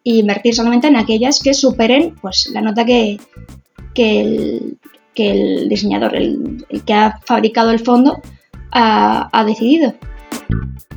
e 0.06 0.18
invertir 0.18 0.56
solamente 0.56 0.88
en 0.88 0.96
aquellas 0.96 1.39
que 1.39 1.54
superen 1.54 2.16
pues, 2.22 2.50
la 2.54 2.62
nota 2.62 2.86
que, 2.86 3.20
el, 3.96 5.68
diseñador, 5.68 6.16
el, 6.16 6.66
que 6.86 6.94
ha 6.94 7.20
fabricado 7.25 7.72
el 7.72 7.80
fondo, 7.80 8.22
ha 8.72 9.44
decidido. 9.46 9.94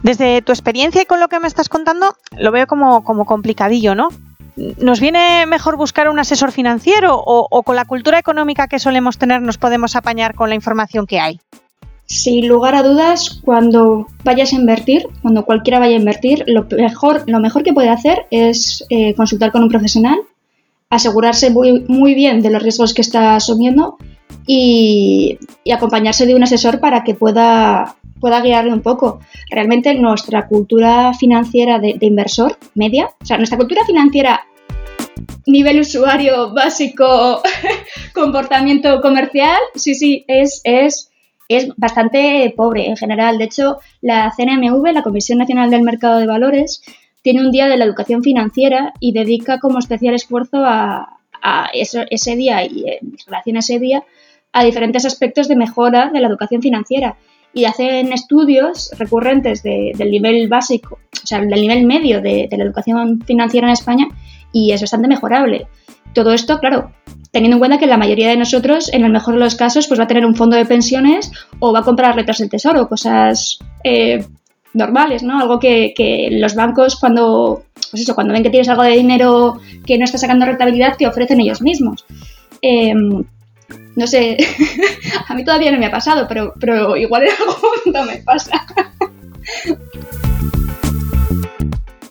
Desde 0.02 0.42
tu 0.42 0.52
experiencia 0.52 1.02
y 1.02 1.06
con 1.06 1.20
lo 1.20 1.28
que 1.28 1.38
me 1.38 1.46
estás 1.46 1.68
contando, 1.68 2.16
lo 2.36 2.50
veo 2.50 2.66
como, 2.66 3.04
complicadillo, 3.04 3.94
¿no? 3.94 4.08
¿Nos 4.56 5.00
viene 5.00 5.46
mejor 5.46 5.76
buscar 5.76 6.08
un 6.08 6.18
asesor 6.18 6.50
financiero 6.50 7.16
o, 7.16 7.62
con 7.62 7.76
la 7.76 7.84
cultura 7.84 8.18
económica 8.18 8.66
que 8.66 8.78
solemos 8.78 9.16
tener 9.16 9.40
nos 9.40 9.58
podemos 9.58 9.96
apañar 9.96 10.34
con 10.34 10.48
la 10.48 10.56
información 10.56 11.06
que 11.06 11.20
hay? 11.20 11.40
Sin 12.06 12.48
lugar 12.48 12.74
a 12.74 12.82
dudas, 12.82 13.40
cuando 13.44 14.08
vayas 14.24 14.52
a 14.52 14.56
invertir, 14.56 15.06
cuando 15.22 15.44
cualquiera 15.44 15.78
vaya 15.78 15.94
a 15.94 16.00
invertir, 16.00 16.44
lo 16.46 16.66
mejor, 16.70 17.22
lo 17.26 17.40
mejor 17.40 17.62
que 17.62 17.72
puede 17.72 17.88
hacer 17.88 18.26
es 18.30 18.84
eh, 18.90 19.14
consultar 19.14 19.52
con 19.52 19.62
un 19.62 19.70
profesional, 19.70 20.18
asegurarse 20.90 21.48
muy, 21.48 21.84
muy, 21.88 22.14
bien 22.14 22.42
de 22.42 22.50
los 22.50 22.62
riesgos 22.62 22.92
que 22.92 23.00
está 23.00 23.36
asumiendo 23.36 23.96
y 24.46 25.38
acompañarse 25.72 26.26
de 26.26 26.34
un 26.34 26.42
asesor 26.42 26.80
para 26.80 27.04
que 27.04 27.14
pueda 27.14 27.96
pueda 28.22 28.40
guiarle 28.40 28.72
un 28.72 28.82
poco. 28.82 29.18
Realmente 29.50 29.92
nuestra 29.94 30.46
cultura 30.46 31.12
financiera 31.12 31.80
de, 31.80 31.98
inversor 32.00 32.56
media, 32.76 33.10
o 33.20 33.26
sea, 33.26 33.36
nuestra 33.36 33.58
cultura 33.58 33.84
financiera 33.84 34.40
nivel 35.46 35.80
usuario 35.80 36.54
básico, 36.54 37.42
comportamiento 38.14 39.00
comercial, 39.00 39.58
sí, 39.74 39.96
sí, 39.96 40.24
es, 40.28 40.60
es, 40.62 41.10
es 41.48 41.68
bastante 41.76 42.54
pobre 42.56 42.86
en 42.86 42.96
general. 42.96 43.38
De 43.38 43.44
hecho, 43.44 43.78
la 44.00 44.32
CNMV, 44.36 44.92
la 44.92 45.02
Comisión 45.02 45.38
Nacional 45.38 45.70
del 45.70 45.82
Mercado 45.82 46.18
de 46.20 46.28
Valores, 46.28 46.82
tiene 47.22 47.40
un 47.40 47.50
día 47.50 47.66
de 47.66 47.76
la 47.76 47.84
educación 47.84 48.22
financiera 48.22 48.94
y 49.00 49.12
dedica 49.12 49.58
como 49.58 49.80
especial 49.80 50.14
esfuerzo 50.14 50.58
a, 50.64 51.18
ese 51.72 52.36
día 52.36 52.64
y 52.64 52.84
en 52.88 53.16
relación 53.26 53.56
a 53.56 53.58
ese 53.58 53.80
día 53.80 54.04
a 54.52 54.62
diferentes 54.62 55.04
aspectos 55.04 55.48
de 55.48 55.56
mejora 55.56 56.10
de 56.12 56.20
la 56.20 56.28
educación 56.28 56.62
financiera 56.62 57.16
y 57.54 57.64
hacen 57.64 58.12
estudios 58.12 58.90
recurrentes 58.98 59.62
del 59.62 60.10
nivel 60.10 60.48
básico, 60.48 60.98
o 61.22 61.26
sea, 61.26 61.40
del 61.40 61.60
nivel 61.60 61.86
medio 61.86 62.20
de, 62.20 62.48
la 62.50 62.64
educación 62.64 63.20
financiera 63.26 63.66
en 63.66 63.72
España 63.72 64.08
y 64.52 64.72
es 64.72 64.80
bastante 64.80 65.08
mejorable. 65.08 65.66
Todo 66.14 66.32
esto, 66.32 66.58
claro, 66.58 66.92
teniendo 67.30 67.56
en 67.56 67.58
cuenta 67.58 67.78
que 67.78 67.86
la 67.86 67.96
mayoría 67.96 68.28
de 68.28 68.36
nosotros, 68.36 68.92
en 68.92 69.04
el 69.04 69.12
mejor 69.12 69.34
de 69.34 69.40
los 69.40 69.54
casos, 69.54 69.86
pues 69.86 69.98
va 69.98 70.04
a 70.04 70.08
tener 70.08 70.26
un 70.26 70.36
fondo 70.36 70.56
de 70.56 70.66
pensiones 70.66 71.30
o 71.58 71.72
va 71.72 71.80
a 71.80 71.84
comprar 71.84 72.16
letras 72.16 72.38
del 72.38 72.50
tesoro, 72.50 72.88
cosas 72.88 73.58
eh, 73.84 74.24
normales, 74.74 75.22
¿no? 75.22 75.38
Algo 75.38 75.58
que, 75.58 76.28
los 76.32 76.54
bancos 76.54 76.96
cuando, 76.96 77.64
pues 77.90 78.02
eso, 78.02 78.14
cuando 78.14 78.32
ven 78.32 78.42
que 78.42 78.50
tienes 78.50 78.68
algo 78.68 78.82
de 78.82 78.96
dinero 78.96 79.60
que 79.86 79.98
no 79.98 80.04
está 80.04 80.18
sacando 80.18 80.46
rentabilidad, 80.46 80.96
te 80.96 81.06
ofrecen 81.06 81.40
ellos 81.40 81.62
mismos. 81.62 82.04
Em, 82.60 83.24
no 83.96 84.06
sé, 84.06 84.36
a 85.28 85.34
mí 85.34 85.44
todavía 85.44 85.70
no 85.72 85.78
me 85.78 85.86
ha 85.86 85.90
pasado, 85.90 86.26
pero, 86.28 86.54
pero 86.58 86.96
igual 86.96 87.24
en 87.24 87.30
algún 87.30 87.56
momento 87.94 88.12
me 88.12 88.22
pasa. 88.22 88.66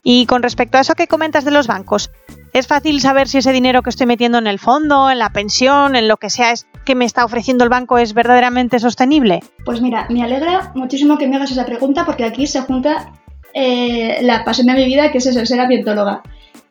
Y 0.04 0.26
con 0.26 0.44
respecto 0.44 0.78
a 0.78 0.82
eso 0.82 0.96
que 0.96 1.08
comentas 1.08 1.46
de 1.46 1.52
los 1.52 1.68
bancos, 1.68 2.10
¿es 2.54 2.68
fácil 2.68 3.02
saber 3.02 3.28
si 3.28 3.38
ese 3.38 3.52
dinero 3.52 3.84
que 3.84 3.92
estoy 3.92 4.08
metiendo 4.08 4.38
en 4.38 4.48
el 4.48 4.60
fondo, 4.60 5.10
en 5.12 5.20
la 5.20 5.32
pensión, 5.32 5.96
en 5.96 6.08
lo 6.08 6.18
que 6.18 6.30
sea 6.30 6.54
que 6.86 6.96
me 6.96 7.06
está 7.06 7.24
ofreciendo 7.24 7.64
el 7.64 7.70
banco 7.70 7.98
es 7.98 8.14
verdaderamente 8.14 8.80
sostenible? 8.80 9.42
Pues 9.64 9.82
mira, 9.82 10.08
me 10.10 10.24
alegra 10.24 10.72
muchísimo 10.76 11.18
que 11.18 11.28
me 11.28 11.36
hagas 11.36 11.52
esa 11.52 11.66
pregunta 11.66 12.06
porque 12.06 12.26
aquí 12.26 12.48
se 12.48 12.62
junta 12.62 13.14
eh, 13.54 14.20
la 14.24 14.44
pasión 14.44 14.68
de 14.68 14.74
mi 14.74 14.86
vida, 14.86 15.12
que 15.12 15.20
es 15.20 15.26
eso, 15.28 15.46
ser 15.46 15.60
ambientóloga. 15.60 16.24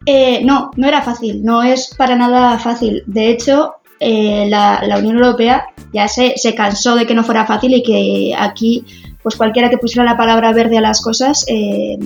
Eh, 0.07 0.43
no, 0.45 0.71
no 0.77 0.89
era 0.89 1.03
fácil, 1.03 1.45
no 1.45 1.63
es 1.63 1.95
para 1.97 2.17
nada 2.17 2.59
fácil. 2.59 3.03
De 3.07 3.29
hecho, 3.29 3.77
eh, 4.01 4.47
la, 4.49 4.97
Unión 4.99 5.17
Europea 5.17 5.67
ya 5.93 6.09
se, 6.09 6.35
se, 6.37 6.55
cansó 6.55 6.97
de 6.97 7.07
que 7.07 7.15
no 7.15 7.23
fuera 7.23 7.47
fácil 7.47 7.75
y 7.75 7.83
que 7.83 8.35
aquí, 8.37 8.85
pues 9.23 9.37
cualquiera 9.37 9.69
que 9.69 9.79
pusiera 9.79 10.05
la 10.05 10.17
palabra 10.17 10.53
verde 10.53 10.79
a 10.79 10.81
las 10.81 11.03
cosas, 11.03 11.45
eh, 11.49 11.99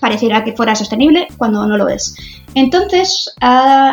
pareciera 0.00 0.42
que 0.42 0.54
fuera 0.54 0.74
sostenible 0.74 1.28
cuando 1.36 1.66
no 1.66 1.76
lo 1.76 1.88
es. 1.88 2.16
Entonces, 2.54 3.34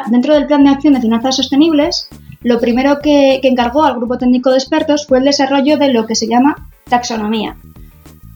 dentro 0.10 0.34
del 0.34 0.48
Plan 0.48 0.64
de 0.64 0.72
Acción 0.72 0.94
de 0.94 1.02
Finanzas 1.02 1.36
Sostenibles, 1.36 2.10
lo 2.44 2.60
primero 2.60 3.00
que, 3.02 3.40
encargó 3.44 3.84
al 3.84 3.96
grupo 3.96 4.18
técnico 4.18 4.52
de 4.52 4.58
expertos 4.58 5.06
fue 5.06 5.18
el 5.20 5.26
desarrollo 5.26 5.78
de 5.78 5.92
lo 5.92 6.06
que 6.06 6.16
se 6.16 6.28
llama 6.28 6.70
taxonomía. 6.90 7.58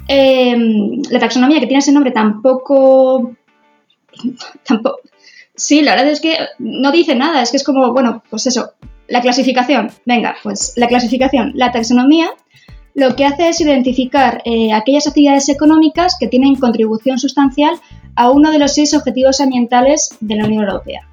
Eh, 0.08 0.56
la 1.10 1.20
taxonomía, 1.20 1.60
que 1.60 1.68
tiene 1.68 1.80
ese 1.80 1.94
nombre 1.94 2.12
tampoco, 2.12 3.32
tampoco, 4.68 5.00
Sí, 5.62 5.84
la 5.84 5.92
verdad 5.92 6.10
es 6.10 6.22
que 6.22 6.36
no 6.58 6.92
dice 6.92 7.14
nada, 7.14 7.44
es 7.44 7.52
que 7.52 7.58
es 7.58 7.64
como, 7.64 7.94
bueno, 7.94 8.24
pues 8.32 8.48
eso, 8.48 8.72
la 9.08 9.22
clasificación. 9.22 9.92
Venga, 10.08 10.36
pues 10.42 10.74
la 10.76 10.88
clasificación, 10.88 11.52
la 11.54 11.72
taxonomía, 11.72 12.32
lo 12.96 13.16
que 13.16 13.26
hace 13.26 13.50
es 13.50 13.62
identificar 13.62 14.42
eh, 14.44 14.74
aquellas 14.74 15.06
actividades 15.06 15.50
económicas 15.50 16.18
que 16.20 16.28
tienen 16.28 16.56
contribución 16.56 17.20
sustancial 17.20 17.76
a 18.16 18.32
uno 18.32 18.52
de 18.52 18.58
los 18.58 18.74
seis 18.74 18.96
objetivos 18.96 19.40
ambientales 19.40 20.18
de 20.20 20.36
la 20.36 20.46
Unión 20.46 20.64
Europea. 20.64 21.08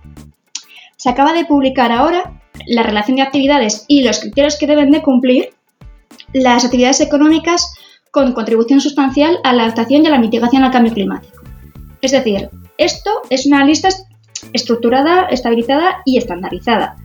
Se 0.97 1.11
acaba 1.11 1.35
de 1.35 1.45
publicar 1.45 1.93
ahora 1.93 2.41
la 2.67 2.83
relación 2.83 3.17
de 3.17 3.25
actividades 3.25 3.85
y 3.87 4.03
los 4.03 4.19
criterios 4.21 4.57
que 4.57 4.67
deben 4.67 4.91
de 4.93 5.03
cumplir 5.03 5.51
las 6.33 6.65
actividades 6.65 7.03
económicas 7.03 7.75
con 8.11 8.33
contribución 8.33 8.81
sustancial 8.81 9.41
a 9.45 9.53
la 9.53 9.65
adaptación 9.65 10.05
y 10.05 10.07
a 10.07 10.11
la 10.11 10.19
mitigación 10.19 10.65
al 10.65 10.71
cambio 10.71 10.95
climático. 10.95 11.43
Es 12.01 12.13
decir, 12.13 12.49
esto 12.79 13.11
es 13.29 13.45
una 13.45 13.67
lista 13.67 13.91
estructurada, 14.53 15.27
estabilizada 15.27 16.03
y 16.05 16.19
estandarizada. 16.19 16.97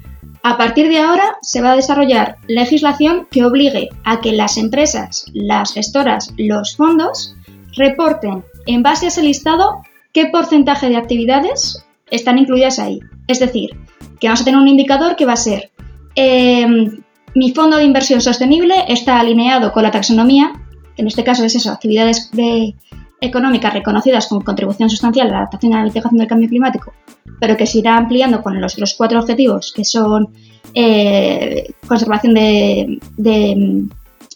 A 0.44 0.58
partir 0.58 0.90
de 0.90 1.00
ahora 1.00 1.38
se 1.42 1.62
va 1.62 1.72
a 1.72 1.76
desarrollar 1.76 2.38
legislación 2.48 3.28
que 3.32 3.46
obligue 3.46 3.90
a 4.04 4.20
que 4.20 4.34
las 4.34 4.58
empresas, 4.58 5.26
las 5.34 5.74
gestoras, 5.74 6.34
los 6.38 6.76
fondos 6.76 7.36
reporten 7.78 8.44
en 8.66 8.84
base 8.84 9.06
a 9.06 9.08
ese 9.10 9.24
listado 9.24 9.82
qué 10.12 10.26
porcentaje 10.28 10.90
de 10.90 10.98
actividades 10.98 11.86
están 12.12 12.38
incluidas 12.38 12.78
ahí. 12.78 13.00
Es 13.28 13.40
decir, 13.40 13.72
que 14.20 14.28
vamos 14.28 14.42
a 14.42 14.46
tener 14.46 14.60
un 14.60 14.68
indicador 14.68 15.16
que 15.16 15.26
va 15.26 15.34
a 15.34 15.38
ser 15.38 15.72
em, 16.16 17.02
mi 17.36 17.52
fondo 17.54 17.78
de 17.78 17.86
inversión 17.86 18.22
sostenible 18.22 18.76
está 18.88 19.20
alineado 19.20 19.72
con 19.72 19.84
la 19.84 19.92
taxonomía, 19.92 20.54
en 20.98 21.08
este 21.08 21.24
caso 21.24 21.44
es 21.46 21.56
eso, 21.56 21.72
actividades 21.72 22.30
de, 22.32 22.76
económicas 23.24 23.74
reconocidas 23.74 24.28
con 24.28 24.42
contribución 24.42 24.90
sustancial 24.90 25.28
a 25.28 25.32
la 25.32 25.38
adaptación 25.38 25.72
y 25.72 25.76
la 25.76 25.84
mitigación 25.84 26.18
del 26.18 26.28
cambio 26.28 26.50
climático, 26.50 26.94
pero 27.40 27.56
que 27.56 27.66
se 27.66 27.80
irá 27.80 27.96
ampliando 27.96 28.44
con 28.44 28.60
los, 28.60 28.78
los 28.78 28.94
cuatro 28.96 29.20
objetivos 29.20 29.72
que 29.74 29.86
son 29.86 30.30
eh, 30.74 31.74
conservación 31.88 32.34
de, 32.34 33.00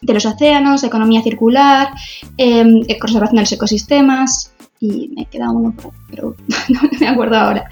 los 0.01 0.25
océanos, 0.25 0.83
economía 0.83 1.21
circular, 1.21 1.89
em, 2.37 2.81
eh, 2.87 2.97
conservación 2.97 3.35
de 3.35 3.41
los 3.41 3.51
ecosistemas 3.51 4.53
y 4.79 5.09
me 5.15 5.25
queda 5.25 5.49
uno, 5.49 5.73
pero 6.09 6.35
no 6.69 6.79
me 6.99 7.07
acuerdo 7.07 7.35
ahora. 7.35 7.69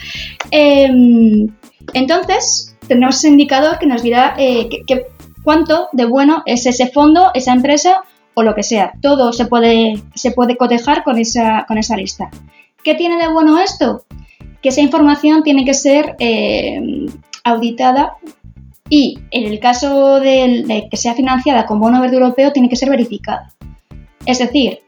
Em, 0.51 1.48
entonces, 1.93 2.75
tendremos 2.88 3.17
ese 3.17 3.29
indicador 3.29 3.79
que 3.79 3.88
nos 3.88 4.03
dirá 4.03 4.36
eh, 4.38 4.67
cuánto 5.43 5.88
de 5.93 6.05
bueno 6.05 6.43
es 6.45 6.65
ese 6.65 6.88
fondo, 6.88 7.31
esa 7.34 7.53
empresa 7.53 8.03
o 8.36 8.44
lo 8.44 8.54
que 8.54 8.63
sea. 8.63 8.94
Todo 9.01 9.34
se 9.34 9.46
puede, 9.46 9.96
se 10.13 10.32
puede 10.32 10.58
cotejar 10.58 11.04
con 11.04 11.18
esa, 11.18 11.65
con 11.68 11.77
esa 11.77 11.98
lista. 11.98 12.30
¿Qué 12.84 12.94
tiene 12.94 13.18
de 13.18 13.32
bueno 13.32 13.60
esto? 13.60 14.04
Que 14.62 14.70
esa 14.70 14.82
información 14.82 15.42
tiene 15.42 15.65
que 15.65 15.74
ser 15.74 16.15
eh, 16.20 17.08
auditada 17.44 18.18
y 18.89 19.18
en 19.32 19.51
el 19.51 19.60
caso 19.60 20.20
de, 20.20 20.88
que 20.92 20.98
sea 20.98 21.15
financiada 21.15 21.65
con 21.65 21.80
bono 21.80 22.01
verde 22.01 22.18
europeo 22.18 22.51
tiene 22.51 22.70
que 22.70 22.75
ser 22.75 22.89
verificada. 22.89 23.51
Es 24.25 24.39
decir, 24.39 24.80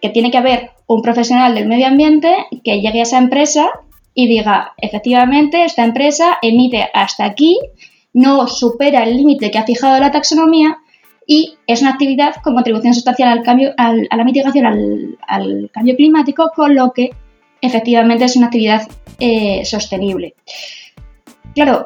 que 0.00 0.10
tiene 0.10 0.30
que 0.30 0.38
haber 0.38 0.70
un 0.86 1.02
profesional 1.02 1.54
del 1.54 1.66
medio 1.66 1.86
ambiente 1.86 2.32
que 2.62 2.80
llegue 2.80 3.00
a 3.00 3.04
esa 3.04 3.18
empresa 3.18 3.70
y 4.14 4.28
diga, 4.28 4.74
efectivamente, 4.76 5.64
esta 5.64 5.84
empresa 5.84 6.38
emite 6.42 6.88
hasta 6.94 7.24
aquí, 7.24 7.58
no 8.12 8.46
supera 8.46 9.02
el 9.02 9.16
límite 9.16 9.50
que 9.50 9.58
ha 9.58 9.64
fijado 9.64 9.98
la 9.98 10.12
taxonomía 10.12 10.78
y 11.26 11.56
es 11.66 11.80
una 11.80 11.90
actividad 11.90 12.36
con 12.42 12.54
contribución 12.54 12.94
sustancial 12.94 13.30
al 13.30 13.42
cambio, 13.42 13.72
a 13.76 13.92
la 13.92 14.24
mitigación 14.24 14.66
al, 15.26 15.70
cambio 15.72 15.96
climático, 15.96 16.50
con 16.54 16.74
lo 16.74 16.92
que 16.92 17.10
efectivamente 17.60 18.24
es 18.24 18.36
una 18.36 18.46
actividad 18.46 18.86
eh, 19.18 19.64
sostenible. 19.64 20.34
Claro, 21.54 21.84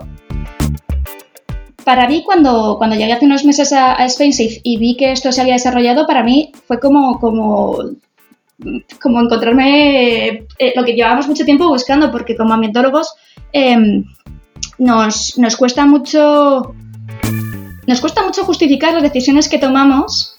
para 1.85 2.09
mí 2.09 2.23
cuando, 2.25 2.77
cuando 2.79 2.97
llegué 2.97 3.13
hace 3.13 3.25
unos 3.25 3.45
meses 3.45 3.73
a, 3.73 3.95
a 3.95 4.07
y 4.07 4.77
vi 4.77 4.97
que 4.97 5.13
esto 5.13 5.33
se 5.33 5.41
había 5.41 5.55
desarrollado, 5.55 6.07
para 6.07 6.23
mí 6.23 6.53
fue 6.67 6.81
como, 6.81 7.19
como, 7.19 7.79
como 9.01 9.21
encontrarme 9.21 10.29
eh, 10.59 10.73
lo 10.75 10.85
que 10.85 10.95
llevábamos 10.95 11.29
mucho 11.29 11.45
tiempo 11.45 11.69
buscando, 11.69 12.11
porque 12.11 12.37
como 12.37 12.55
ambientólogos 12.55 13.15
em, 13.53 14.05
nos, 14.79 15.39
nos 15.39 15.57
cuesta 15.57 15.87
mucho 15.87 16.75
nos 17.89 18.03
cuesta 18.03 18.23
mucho 18.23 18.45
justificar 18.45 18.93
las 18.93 19.03
decisiones 19.03 19.49
que 19.49 19.59
tomamos 19.59 20.35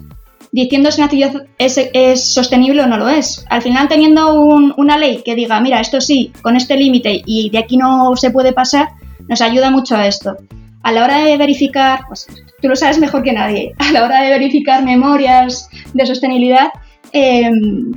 diciendo 0.51 0.91
si 0.91 1.01
una 1.01 1.05
actividad 1.05 1.47
es, 1.57 2.23
sostenible 2.23 2.83
o 2.83 2.87
no 2.87 2.97
lo 2.97 3.09
es. 3.09 3.43
Al 3.49 3.63
final, 3.63 3.87
teniendo 3.87 4.35
una 4.35 4.97
ley 4.97 5.23
que 5.25 5.33
diga, 5.33 5.59
mira, 5.59 5.81
esto 5.81 5.99
sí, 5.99 6.31
con 6.43 6.55
este 6.55 6.77
límite 6.77 7.23
y 7.25 7.49
de 7.49 7.57
aquí 7.57 7.75
no 7.75 8.15
se 8.15 8.29
puede 8.29 8.53
pasar, 8.53 8.89
nos 9.27 9.41
ayuda 9.41 9.71
mucho 9.71 9.95
a 9.95 10.05
esto 10.05 10.37
a 10.81 10.91
la 10.91 11.03
hora 11.03 11.17
de 11.19 11.37
verificar, 11.37 12.01
pues 12.07 12.27
tú 12.61 12.67
lo 12.67 12.75
sabes 12.75 12.99
mejor 12.99 13.23
que 13.23 13.33
nadie, 13.33 13.73
a 13.79 13.91
la 13.91 14.03
hora 14.05 14.21
de 14.21 14.29
verificar 14.29 14.83
memorias 14.83 15.69
de 15.93 16.05
sostenibilidad, 16.05 16.67
em, 17.11 17.91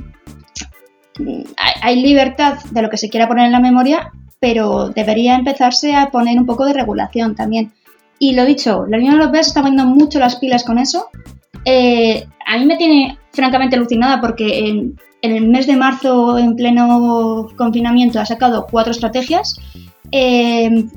hay 1.81 2.01
libertad 2.01 2.57
de 2.71 2.81
lo 2.81 2.89
que 2.89 2.97
se 2.97 3.09
quiera 3.09 3.27
poner 3.27 3.45
en 3.45 3.51
la 3.51 3.59
memoria, 3.59 4.11
pero 4.39 4.89
debería 4.89 5.35
empezarse 5.35 5.95
a 5.95 6.09
poner 6.09 6.37
un 6.37 6.45
poco 6.45 6.65
de 6.65 6.73
regulación 6.73 7.35
también. 7.35 7.71
Y 8.19 8.33
lo 8.33 8.45
dicho, 8.45 8.85
la 8.87 8.97
Unión 8.97 9.15
Europea 9.15 9.43
se 9.43 9.49
está 9.49 9.61
poniendo 9.61 9.85
mucho 9.85 10.19
las 10.19 10.37
pilas 10.37 10.63
con 10.63 10.77
eso. 10.79 11.07
Eh, 11.65 12.25
a 12.45 12.57
mí 12.57 12.65
me 12.65 12.77
tiene 12.77 13.17
francamente 13.31 13.75
alucinada 13.75 14.21
porque 14.21 14.67
en, 14.69 14.97
el 15.21 15.47
mes 15.47 15.67
de 15.67 15.77
marzo, 15.77 16.37
en 16.37 16.55
pleno 16.55 17.47
confinamiento, 17.55 18.19
ha 18.19 18.25
sacado 18.25 18.67
cuatro 18.69 18.91
estrategias. 18.91 19.55
Em, 20.11 20.89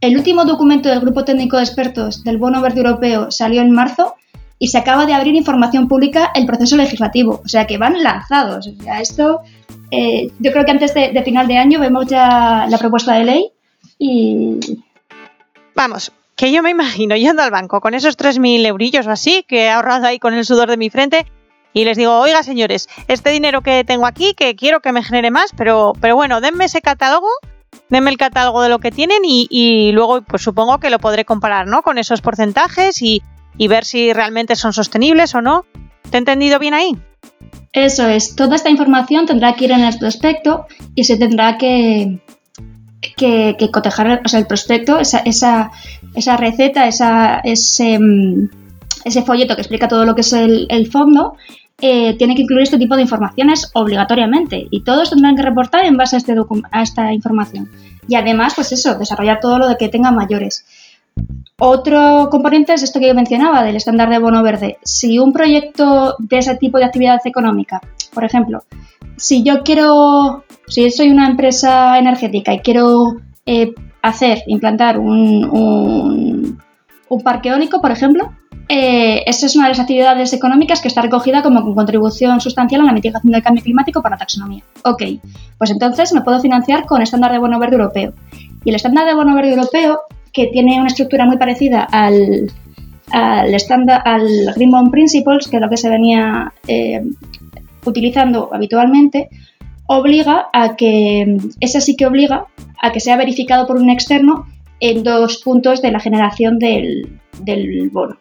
el 0.00 0.16
último 0.16 0.44
documento 0.44 0.88
del 0.88 1.00
Grupo 1.00 1.24
Técnico 1.24 1.56
de 1.56 1.64
Expertos 1.64 2.24
del 2.24 2.38
Bono 2.38 2.60
Verde 2.60 2.80
Europeo 2.80 3.30
salió 3.30 3.60
en 3.60 3.70
marzo 3.70 4.14
y 4.58 4.68
se 4.68 4.78
acaba 4.78 5.06
de 5.06 5.12
abrir 5.12 5.34
información 5.34 5.88
pública 5.88 6.30
el 6.34 6.46
proceso 6.46 6.76
legislativo. 6.76 7.42
O 7.44 7.48
sea 7.48 7.66
que 7.66 7.78
van 7.78 8.02
lanzados. 8.02 8.66
O 8.66 8.82
sea, 8.82 9.00
esto, 9.00 9.40
eh, 9.90 10.30
yo 10.38 10.52
creo 10.52 10.64
que 10.64 10.70
antes 10.70 10.94
de, 10.94 11.22
final 11.22 11.46
de 11.46 11.58
año 11.58 11.80
vemos 11.80 12.06
ya 12.06 12.66
la 12.68 12.78
propuesta 12.78 13.14
de 13.14 13.24
ley 13.24 13.52
y. 13.98 14.58
Vamos, 15.74 16.10
que 16.36 16.52
yo 16.52 16.62
me 16.62 16.70
imagino 16.70 17.16
yendo 17.16 17.42
al 17.42 17.50
banco 17.50 17.80
con 17.80 17.94
esos 17.94 18.16
3.000 18.16 18.66
eurillos 18.66 19.06
o 19.06 19.10
así 19.10 19.44
que 19.48 19.64
he 19.64 19.70
ahorrado 19.70 20.06
ahí 20.06 20.18
con 20.18 20.34
el 20.34 20.44
sudor 20.44 20.70
de 20.70 20.76
mi 20.76 20.90
frente 20.90 21.26
y 21.72 21.84
les 21.84 21.96
digo, 21.96 22.18
oiga 22.18 22.42
señores, 22.42 22.88
este 23.08 23.30
dinero 23.30 23.62
que 23.62 23.84
tengo 23.84 24.06
aquí, 24.06 24.34
que 24.34 24.54
quiero 24.54 24.80
que 24.80 24.92
me 24.92 25.02
genere 25.02 25.30
más, 25.30 25.50
pero, 25.56 25.92
pero 26.00 26.16
bueno, 26.16 26.40
denme 26.40 26.66
ese 26.66 26.80
catálogo 26.80 27.28
denme 27.88 28.10
el 28.10 28.16
catálogo 28.16 28.62
de 28.62 28.68
lo 28.68 28.78
que 28.78 28.90
tienen 28.90 29.18
y, 29.24 29.90
luego 29.92 30.22
pues 30.22 30.42
supongo 30.42 30.78
que 30.78 30.90
lo 30.90 30.98
podré 30.98 31.24
comparar 31.24 31.66
¿no? 31.66 31.82
con 31.82 31.98
esos 31.98 32.20
porcentajes 32.20 33.02
y, 33.02 33.22
ver 33.68 33.84
si 33.84 34.12
realmente 34.12 34.56
son 34.56 34.72
sostenibles 34.72 35.34
o 35.34 35.40
no. 35.40 35.64
¿Te 36.10 36.16
he 36.16 36.18
entendido 36.18 36.58
bien 36.58 36.74
ahí? 36.74 36.96
Eso 37.72 38.06
es, 38.06 38.36
toda 38.36 38.56
esta 38.56 38.70
información 38.70 39.26
tendrá 39.26 39.54
que 39.54 39.64
ir 39.64 39.72
en 39.72 39.80
el 39.80 39.98
prospecto 39.98 40.66
y 40.94 41.04
se 41.04 41.16
tendrá 41.16 41.58
que, 41.58 42.20
que, 43.16 43.56
cotejar 43.72 44.22
o 44.24 44.28
sea, 44.28 44.40
el 44.40 44.46
prospecto, 44.46 44.98
esa, 44.98 45.18
esa, 45.20 45.70
esa 46.16 46.36
receta, 46.36 46.88
mm, 46.88 48.48
ese 49.04 49.22
folleto 49.22 49.54
que 49.54 49.62
explica 49.62 49.88
todo 49.88 50.04
lo 50.04 50.14
que 50.14 50.22
es 50.22 50.32
el, 50.32 50.90
fondo, 50.90 51.36
eh, 51.80 52.14
tiene 52.16 52.34
que 52.34 52.42
incluir 52.42 52.62
este 52.62 52.78
tipo 52.78 52.96
de 52.96 53.02
informaciones 53.02 53.70
obligatoriamente 53.74 54.66
y 54.70 54.82
todos 54.82 55.10
tendrán 55.10 55.36
que 55.36 55.42
reportar 55.42 55.84
en 55.84 55.96
base 55.96 56.16
a, 56.16 56.18
este 56.18 56.34
a 56.72 56.82
esta 56.82 57.12
información. 57.12 57.70
Y 58.08 58.14
además, 58.16 58.54
pues 58.54 58.72
eso, 58.72 58.98
desarrollar 58.98 59.40
todo 59.40 59.58
lo 59.58 59.68
de 59.68 59.76
que 59.76 59.88
tengan 59.88 60.14
mayores. 60.14 60.64
Otro 61.58 62.28
componente 62.30 62.74
es 62.74 62.82
esto 62.82 63.00
que 63.00 63.08
yo 63.08 63.14
mencionaba, 63.14 63.62
del 63.62 63.76
estándar 63.76 64.10
de 64.10 64.18
bono 64.18 64.42
verde. 64.42 64.78
Si 64.82 65.18
un 65.18 65.32
proyecto 65.32 66.16
de 66.18 66.38
ese 66.38 66.56
tipo 66.56 66.78
de 66.78 66.84
actividad 66.84 67.20
económica, 67.24 67.80
por 68.12 68.24
ejemplo, 68.24 68.64
si 69.16 69.42
yo 69.42 69.62
quiero, 69.62 70.44
si 70.68 70.90
soy 70.90 71.08
una 71.08 71.28
empresa 71.28 71.98
energética 71.98 72.52
y 72.52 72.60
quiero 72.60 73.16
eh, 73.46 73.72
hacer, 74.08 74.42
implantar 74.46 74.98
un, 74.98 76.58
un, 77.08 77.22
parque 77.22 77.48
eólico, 77.48 77.80
por 77.80 77.90
ejemplo, 77.90 78.30
eh, 78.68 79.22
esa 79.26 79.46
es 79.46 79.56
una 79.56 79.66
de 79.66 79.70
las 79.70 79.80
actividades 79.80 80.32
económicas 80.32 80.80
que 80.80 80.88
está 80.88 81.02
recogida 81.02 81.42
como 81.42 81.74
contribución 81.74 82.40
sustancial 82.40 82.82
a 82.82 82.84
la 82.84 82.92
mitigación 82.92 83.32
del 83.32 83.42
cambio 83.42 83.64
climático 83.64 84.02
para 84.02 84.14
la 84.14 84.18
taxonomía. 84.18 84.62
Ok, 84.84 85.02
pues 85.58 85.70
entonces 85.70 86.12
me 86.12 86.20
puedo 86.20 86.40
financiar 86.40 86.86
con 86.86 87.02
estándar 87.02 87.32
de 87.32 87.38
bono 87.38 87.58
verde 87.58 87.76
europeo. 87.76 88.12
Y 88.64 88.70
el 88.70 88.76
estándar 88.76 89.06
de 89.06 89.14
bono 89.14 89.34
verde 89.34 89.50
europeo, 89.50 90.00
que 90.32 90.48
tiene 90.48 90.78
una 90.78 90.88
estructura 90.88 91.24
muy 91.24 91.38
parecida 91.38 91.82
al, 91.82 92.50
al, 93.10 93.54
estándar, 93.54 94.02
al 94.04 94.52
Green 94.54 94.70
Bond 94.70 94.90
Principles, 94.90 95.48
que 95.48 95.56
es 95.56 95.62
lo 95.62 95.70
que 95.70 95.76
se 95.76 95.88
venía 95.88 96.52
eh, 96.68 97.02
utilizando 97.84 98.50
habitualmente, 98.52 99.30
obliga 99.86 100.46
a 100.52 100.76
que, 100.76 101.38
esa 101.60 101.80
sí 101.80 101.96
que 101.96 102.06
obliga 102.06 102.46
a 102.80 102.92
que 102.92 103.00
sea 103.00 103.16
verificado 103.16 103.66
por 103.66 103.76
un 103.76 103.90
externo 103.90 104.46
en 104.80 105.02
dos 105.02 105.38
puntos 105.38 105.82
de 105.82 105.90
la 105.90 106.00
generación 106.00 106.58
del, 106.58 107.10
bono 107.90 108.16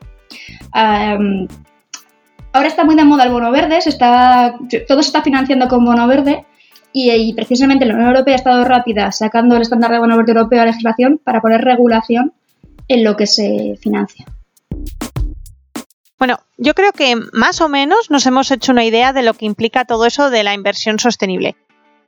ahora 2.56 2.68
está 2.70 2.86
muy 2.86 2.96
de 2.96 3.04
moda 3.04 3.26
el 3.26 3.32
bono 3.32 3.52
verde, 3.52 3.78
está, 3.78 4.56
todo 4.88 5.04
se 5.04 5.08
está 5.08 5.22
financiando 5.22 5.68
con 5.68 5.84
bono 5.84 6.08
verde 6.08 6.46
y, 6.94 7.34
precisamente 7.34 7.86
la 7.86 7.94
Unión 7.94 8.08
Europea 8.08 8.36
ha 8.36 8.38
estado 8.38 8.64
rápida 8.64 9.12
sacando 9.12 9.58
el 9.58 9.62
estándar 9.62 9.92
de 9.92 10.00
bono 10.00 10.16
verde 10.16 10.32
europeo 10.32 10.62
a 10.62 10.66
legislación 10.66 11.20
para 11.22 11.42
poner 11.42 11.62
regulación 11.62 12.32
en 12.88 13.04
lo 13.04 13.18
que 13.18 13.28
se 13.28 13.78
financia. 13.82 14.26
Bueno, 16.18 16.40
yo 16.58 16.74
creo 16.74 16.94
que 16.94 17.16
más 17.34 17.60
o 17.60 17.68
menos 17.68 18.10
nos 18.10 18.26
hemos 18.26 18.50
hecho 18.52 18.72
una 18.72 18.86
idea 18.86 19.12
de 19.12 19.24
lo 19.24 19.34
que 19.34 19.46
implica 19.46 19.84
todo 19.84 20.06
eso 20.06 20.30
de 20.30 20.46
la 20.46 20.54
inversión 20.54 20.98
sostenible. 20.98 21.58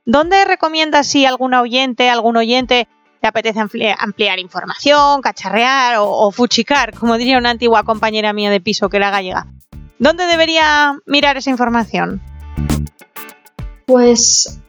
¿Dónde 0.08 0.42
recomiendas 0.46 1.06
si 1.06 1.26
algún 1.26 1.52
oyente, 1.52 2.08
algún 2.08 2.38
oyente 2.38 2.88
te 3.20 3.28
apetece 3.28 3.60
ampliar, 3.60 4.38
información, 4.38 5.20
cacharrear 5.20 5.96
o, 5.98 6.30
fuchicar, 6.32 6.94
como 6.94 7.18
diría 7.18 7.36
una 7.36 7.50
antigua 7.50 7.82
compañera 7.82 8.32
mía 8.32 8.48
de 8.48 8.58
piso 8.58 8.88
que 8.88 8.96
era 8.96 9.10
gallega. 9.10 9.48
¿Dónde 9.98 10.24
debería 10.24 10.96
mirar 11.04 11.36
esa 11.36 11.50
información? 11.50 12.22
pues 13.84 14.60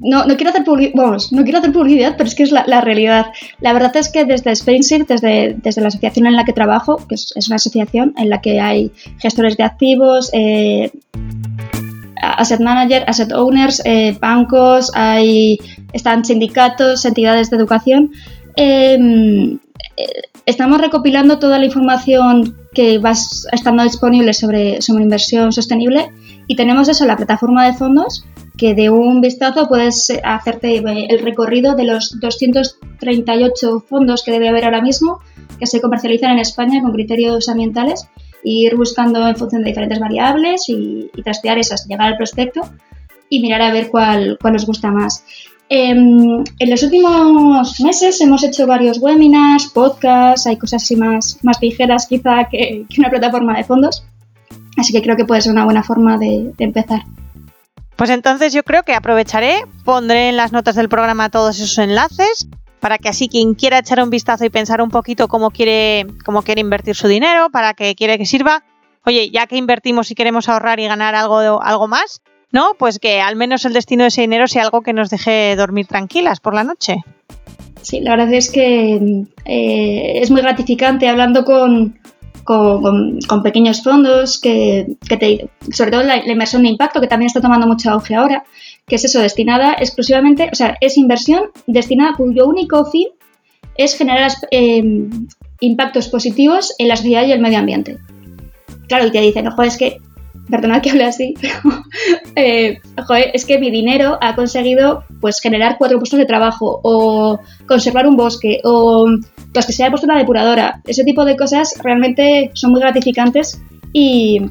no, 0.00 0.24
quiero 0.36 0.50
hacer 0.50 0.64
publicidad, 0.64 2.14
pero 2.16 2.28
es 2.28 2.34
que 2.36 2.44
es 2.44 2.52
la, 2.52 2.80
realidad. 2.80 3.26
La 3.60 3.72
verdad 3.72 3.96
es 3.96 4.08
que 4.08 4.24
desde 4.24 4.54
SpaceX, 4.54 5.08
desde, 5.08 5.56
desde 5.62 5.80
la 5.80 5.88
asociación 5.88 6.26
en 6.26 6.36
la 6.36 6.44
que 6.44 6.52
trabajo, 6.52 7.04
que 7.08 7.16
es, 7.16 7.34
una 7.46 7.56
asociación 7.56 8.14
en 8.18 8.28
la 8.28 8.40
que 8.40 8.60
hay 8.60 8.92
gestores 9.18 9.56
de 9.56 9.64
activos, 9.64 10.30
eh, 10.32 10.92
asset 12.32 12.60
manager, 12.60 13.04
asset 13.06 13.32
owners, 13.32 13.82
eh, 13.84 14.16
bancos, 14.20 14.90
hay, 14.94 15.58
están 15.92 16.24
sindicatos, 16.24 17.04
entidades 17.04 17.50
de 17.50 17.56
educación. 17.56 18.12
Em, 18.56 19.58
eh, 19.96 20.22
estamos 20.46 20.80
recopilando 20.80 21.38
toda 21.38 21.58
la 21.58 21.66
información 21.66 22.56
que 22.74 22.98
va 22.98 23.12
estando 23.12 23.82
disponible 23.82 24.32
sobre, 24.32 24.80
sobre 24.82 25.02
inversión 25.02 25.52
sostenible 25.52 26.10
y 26.46 26.56
tenemos 26.56 26.88
eso, 26.88 27.04
la 27.06 27.16
plataforma 27.16 27.66
de 27.66 27.74
fondos, 27.74 28.24
que 28.56 28.74
de 28.74 28.90
un 28.90 29.20
vistazo 29.20 29.68
puedes 29.68 30.12
hacerte 30.24 30.78
el 30.78 31.18
recorrido 31.20 31.74
de 31.74 31.84
los 31.84 32.18
238 32.20 33.80
fondos 33.88 34.22
que 34.22 34.30
debe 34.30 34.48
haber 34.48 34.64
ahora 34.64 34.80
mismo, 34.80 35.20
que 35.58 35.66
se 35.66 35.80
comercializan 35.80 36.32
en 36.32 36.38
España 36.38 36.80
con 36.80 36.92
criterios 36.92 37.48
ambientales 37.48 38.08
ir 38.46 38.76
buscando 38.76 39.26
en 39.26 39.36
función 39.36 39.62
de 39.62 39.68
diferentes 39.68 39.98
variables 39.98 40.68
y, 40.68 41.10
trastear 41.24 41.58
esas, 41.58 41.86
llegar 41.86 42.06
al 42.06 42.16
prospecto 42.16 42.60
y 43.28 43.40
mirar 43.40 43.60
a 43.60 43.72
ver 43.72 43.90
cuál, 43.90 44.38
cuál 44.40 44.54
os 44.54 44.66
gusta 44.66 44.90
más. 44.90 45.24
Em, 45.68 46.44
en 46.60 46.70
los 46.70 46.82
últimos 46.84 47.80
meses 47.80 48.20
hemos 48.20 48.44
hecho 48.44 48.68
varios 48.68 48.98
webinars, 48.98 49.66
podcasts, 49.66 50.46
hay 50.46 50.56
cosas 50.56 50.84
así 50.84 50.94
más, 50.94 51.38
más 51.42 51.60
ligeras 51.60 52.06
quizá 52.06 52.48
que, 52.48 52.86
una 52.96 53.10
plataforma 53.10 53.56
de 53.56 53.64
fondos. 53.64 54.04
Así 54.76 54.92
que 54.92 55.02
creo 55.02 55.16
que 55.16 55.24
puede 55.24 55.40
ser 55.40 55.52
una 55.52 55.64
buena 55.64 55.82
forma 55.82 56.18
de, 56.18 56.52
empezar. 56.58 57.02
Pues 57.96 58.10
entonces 58.10 58.52
yo 58.52 58.62
creo 58.62 58.84
que 58.84 58.94
aprovecharé, 58.94 59.64
pondré 59.84 60.28
en 60.28 60.36
las 60.36 60.52
notas 60.52 60.76
del 60.76 60.88
programa 60.88 61.30
todos 61.30 61.56
esos 61.56 61.78
enlaces 61.78 62.46
para 62.80 62.98
que 62.98 63.08
así 63.08 63.28
quien 63.28 63.54
quiera 63.54 63.78
echar 63.78 64.02
un 64.02 64.10
vistazo 64.10 64.44
y 64.44 64.50
pensar 64.50 64.80
un 64.82 64.90
poquito 64.90 65.28
cómo 65.28 65.50
quiere, 65.50 66.06
cómo 66.24 66.42
quiere 66.42 66.60
invertir 66.60 66.94
su 66.94 67.08
dinero, 67.08 67.50
para 67.50 67.74
que 67.74 67.94
quiere 67.94 68.18
que 68.18 68.26
sirva, 68.26 68.64
oye, 69.04 69.30
ya 69.30 69.46
que 69.46 69.56
invertimos 69.56 70.10
y 70.10 70.14
queremos 70.14 70.48
ahorrar 70.48 70.80
y 70.80 70.86
ganar 70.86 71.14
algo, 71.14 71.62
algo 71.62 71.88
más, 71.88 72.22
¿no? 72.52 72.72
Pues 72.78 72.98
que 72.98 73.20
al 73.20 73.36
menos 73.36 73.64
el 73.64 73.72
destino 73.72 74.02
de 74.02 74.08
ese 74.08 74.22
dinero 74.22 74.46
sea 74.48 74.62
algo 74.62 74.82
que 74.82 74.92
nos 74.92 75.10
deje 75.10 75.56
dormir 75.56 75.86
tranquilas 75.86 76.40
por 76.40 76.54
la 76.54 76.64
noche. 76.64 76.96
Sí, 77.82 78.00
la 78.00 78.16
verdad 78.16 78.32
es 78.32 78.50
que 78.50 79.26
eh, 79.44 80.12
es 80.20 80.30
muy 80.30 80.42
gratificante 80.42 81.08
hablando 81.08 81.44
con, 81.44 81.98
con, 82.46 83.42
pequeños 83.42 83.82
fondos, 83.82 84.40
que, 84.40 84.96
te, 85.08 85.48
sobre 85.72 85.90
todo 85.90 86.02
la, 86.02 86.16
inversión 86.26 86.62
de 86.62 86.70
impacto, 86.70 87.00
que 87.00 87.06
también 87.06 87.26
está 87.26 87.40
tomando 87.40 87.66
mucho 87.66 87.90
auge 87.90 88.14
ahora, 88.14 88.44
que 88.86 88.96
es 88.96 89.04
eso, 89.04 89.20
destinada 89.20 89.74
exclusivamente, 89.78 90.48
o 90.52 90.54
sea, 90.54 90.76
es 90.80 90.96
inversión 90.96 91.50
destinada 91.66 92.14
cuyo 92.16 92.46
único 92.46 92.84
fin 92.86 93.08
es 93.76 93.96
generar 93.96 94.30
eh, 94.50 95.08
impactos 95.60 96.08
positivos 96.08 96.74
en 96.78 96.88
la 96.88 96.96
sociedad 96.96 97.26
y 97.26 97.32
el 97.32 97.40
medio 97.40 97.58
ambiente. 97.58 97.98
Claro, 98.88 99.06
y 99.06 99.10
te 99.10 99.20
dicen, 99.20 99.48
ojo, 99.48 99.62
es 99.62 99.76
que 99.76 99.98
perdona 100.48 100.80
que 100.80 100.90
hable 100.90 101.04
así, 101.04 101.34
pero 101.40 101.82
eh, 102.36 102.78
joder, 103.04 103.30
es 103.34 103.44
que 103.44 103.58
mi 103.58 103.70
dinero 103.70 104.18
ha 104.20 104.34
conseguido 104.36 105.04
pues 105.20 105.40
generar 105.40 105.76
cuatro 105.78 105.98
puestos 105.98 106.18
de 106.18 106.26
trabajo 106.26 106.80
o 106.82 107.40
conservar 107.66 108.06
un 108.06 108.16
bosque 108.16 108.60
o 108.64 109.06
pues 109.52 109.66
que 109.66 109.72
se 109.72 109.82
haya 109.82 109.90
puesto 109.90 110.06
una 110.06 110.18
depuradora. 110.18 110.80
Ese 110.86 111.04
tipo 111.04 111.24
de 111.24 111.36
cosas 111.36 111.74
realmente 111.82 112.50
son 112.54 112.72
muy 112.72 112.80
gratificantes 112.80 113.60
y, 113.92 114.42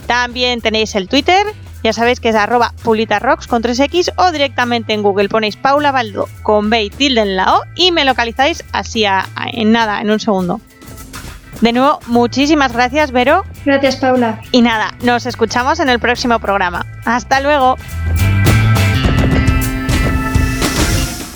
También 0.07 0.59
tenéis 0.61 0.95
el 0.95 1.07
Twitter, 1.07 1.45
ya 1.85 1.93
sabéis 1.93 2.19
que 2.19 2.29
es 2.29 2.35
arroba 2.35 2.73
pulitarrocks 2.81 3.45
con 3.45 3.61
3x 3.61 4.11
o 4.15 4.31
directamente 4.31 4.93
en 4.93 5.03
Google 5.03 5.29
ponéis 5.29 5.55
Paula 5.55 5.91
Baldo 5.91 6.27
con 6.41 6.71
B 6.71 6.85
y 6.85 6.89
tilde 6.89 7.21
en 7.21 7.35
la 7.35 7.57
O 7.57 7.61
y 7.75 7.91
me 7.91 8.05
localizáis 8.05 8.63
así 8.71 9.05
en 9.05 9.71
nada, 9.71 10.01
en 10.01 10.09
un 10.09 10.19
segundo. 10.19 10.61
De 11.61 11.73
nuevo, 11.73 11.99
muchísimas 12.07 12.73
gracias, 12.73 13.11
Vero. 13.11 13.43
Gracias, 13.65 13.97
Paula. 13.97 14.41
Y 14.51 14.63
nada, 14.63 14.95
nos 15.03 15.27
escuchamos 15.27 15.79
en 15.79 15.89
el 15.89 15.99
próximo 15.99 16.39
programa. 16.39 16.87
Hasta 17.05 17.39
luego. 17.39 17.75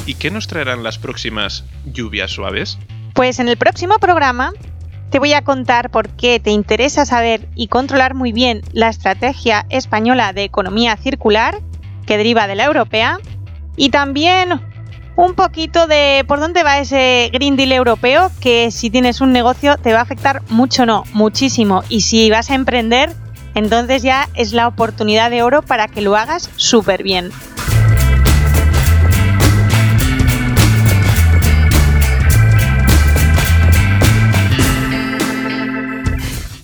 ¿Y 0.07 0.15
qué 0.15 0.31
nos 0.31 0.47
traerán 0.47 0.81
las 0.81 0.97
próximas 0.97 1.63
lluvias 1.85 2.31
suaves? 2.31 2.79
Pues 3.13 3.37
en 3.37 3.49
el 3.49 3.57
próximo 3.57 3.99
programa 3.99 4.53
te 5.09 5.19
voy 5.19 5.33
a 5.33 5.43
contar 5.43 5.89
por 5.89 6.09
qué 6.09 6.39
te 6.39 6.51
interesa 6.51 7.05
saber 7.05 7.47
y 7.55 7.67
controlar 7.67 8.13
muy 8.13 8.31
bien 8.31 8.61
la 8.73 8.89
estrategia 8.89 9.65
española 9.69 10.33
de 10.33 10.43
economía 10.43 10.95
circular 10.97 11.59
que 12.05 12.17
deriva 12.17 12.47
de 12.47 12.55
la 12.55 12.65
europea 12.65 13.19
y 13.75 13.89
también 13.89 14.61
un 15.15 15.33
poquito 15.33 15.85
de 15.87 16.23
por 16.27 16.39
dónde 16.39 16.63
va 16.63 16.79
ese 16.79 17.29
Green 17.33 17.57
Deal 17.57 17.73
europeo, 17.73 18.31
que 18.39 18.71
si 18.71 18.89
tienes 18.89 19.19
un 19.19 19.33
negocio 19.33 19.77
te 19.77 19.91
va 19.91 19.99
a 19.99 20.03
afectar 20.03 20.41
mucho, 20.49 20.85
no, 20.85 21.03
muchísimo. 21.11 21.83
Y 21.89 22.01
si 22.01 22.29
vas 22.29 22.49
a 22.49 22.55
emprender, 22.55 23.13
entonces 23.53 24.01
ya 24.01 24.29
es 24.35 24.53
la 24.53 24.67
oportunidad 24.67 25.29
de 25.29 25.43
oro 25.43 25.61
para 25.61 25.87
que 25.89 26.01
lo 26.01 26.15
hagas 26.15 26.49
súper 26.55 27.03
bien. 27.03 27.31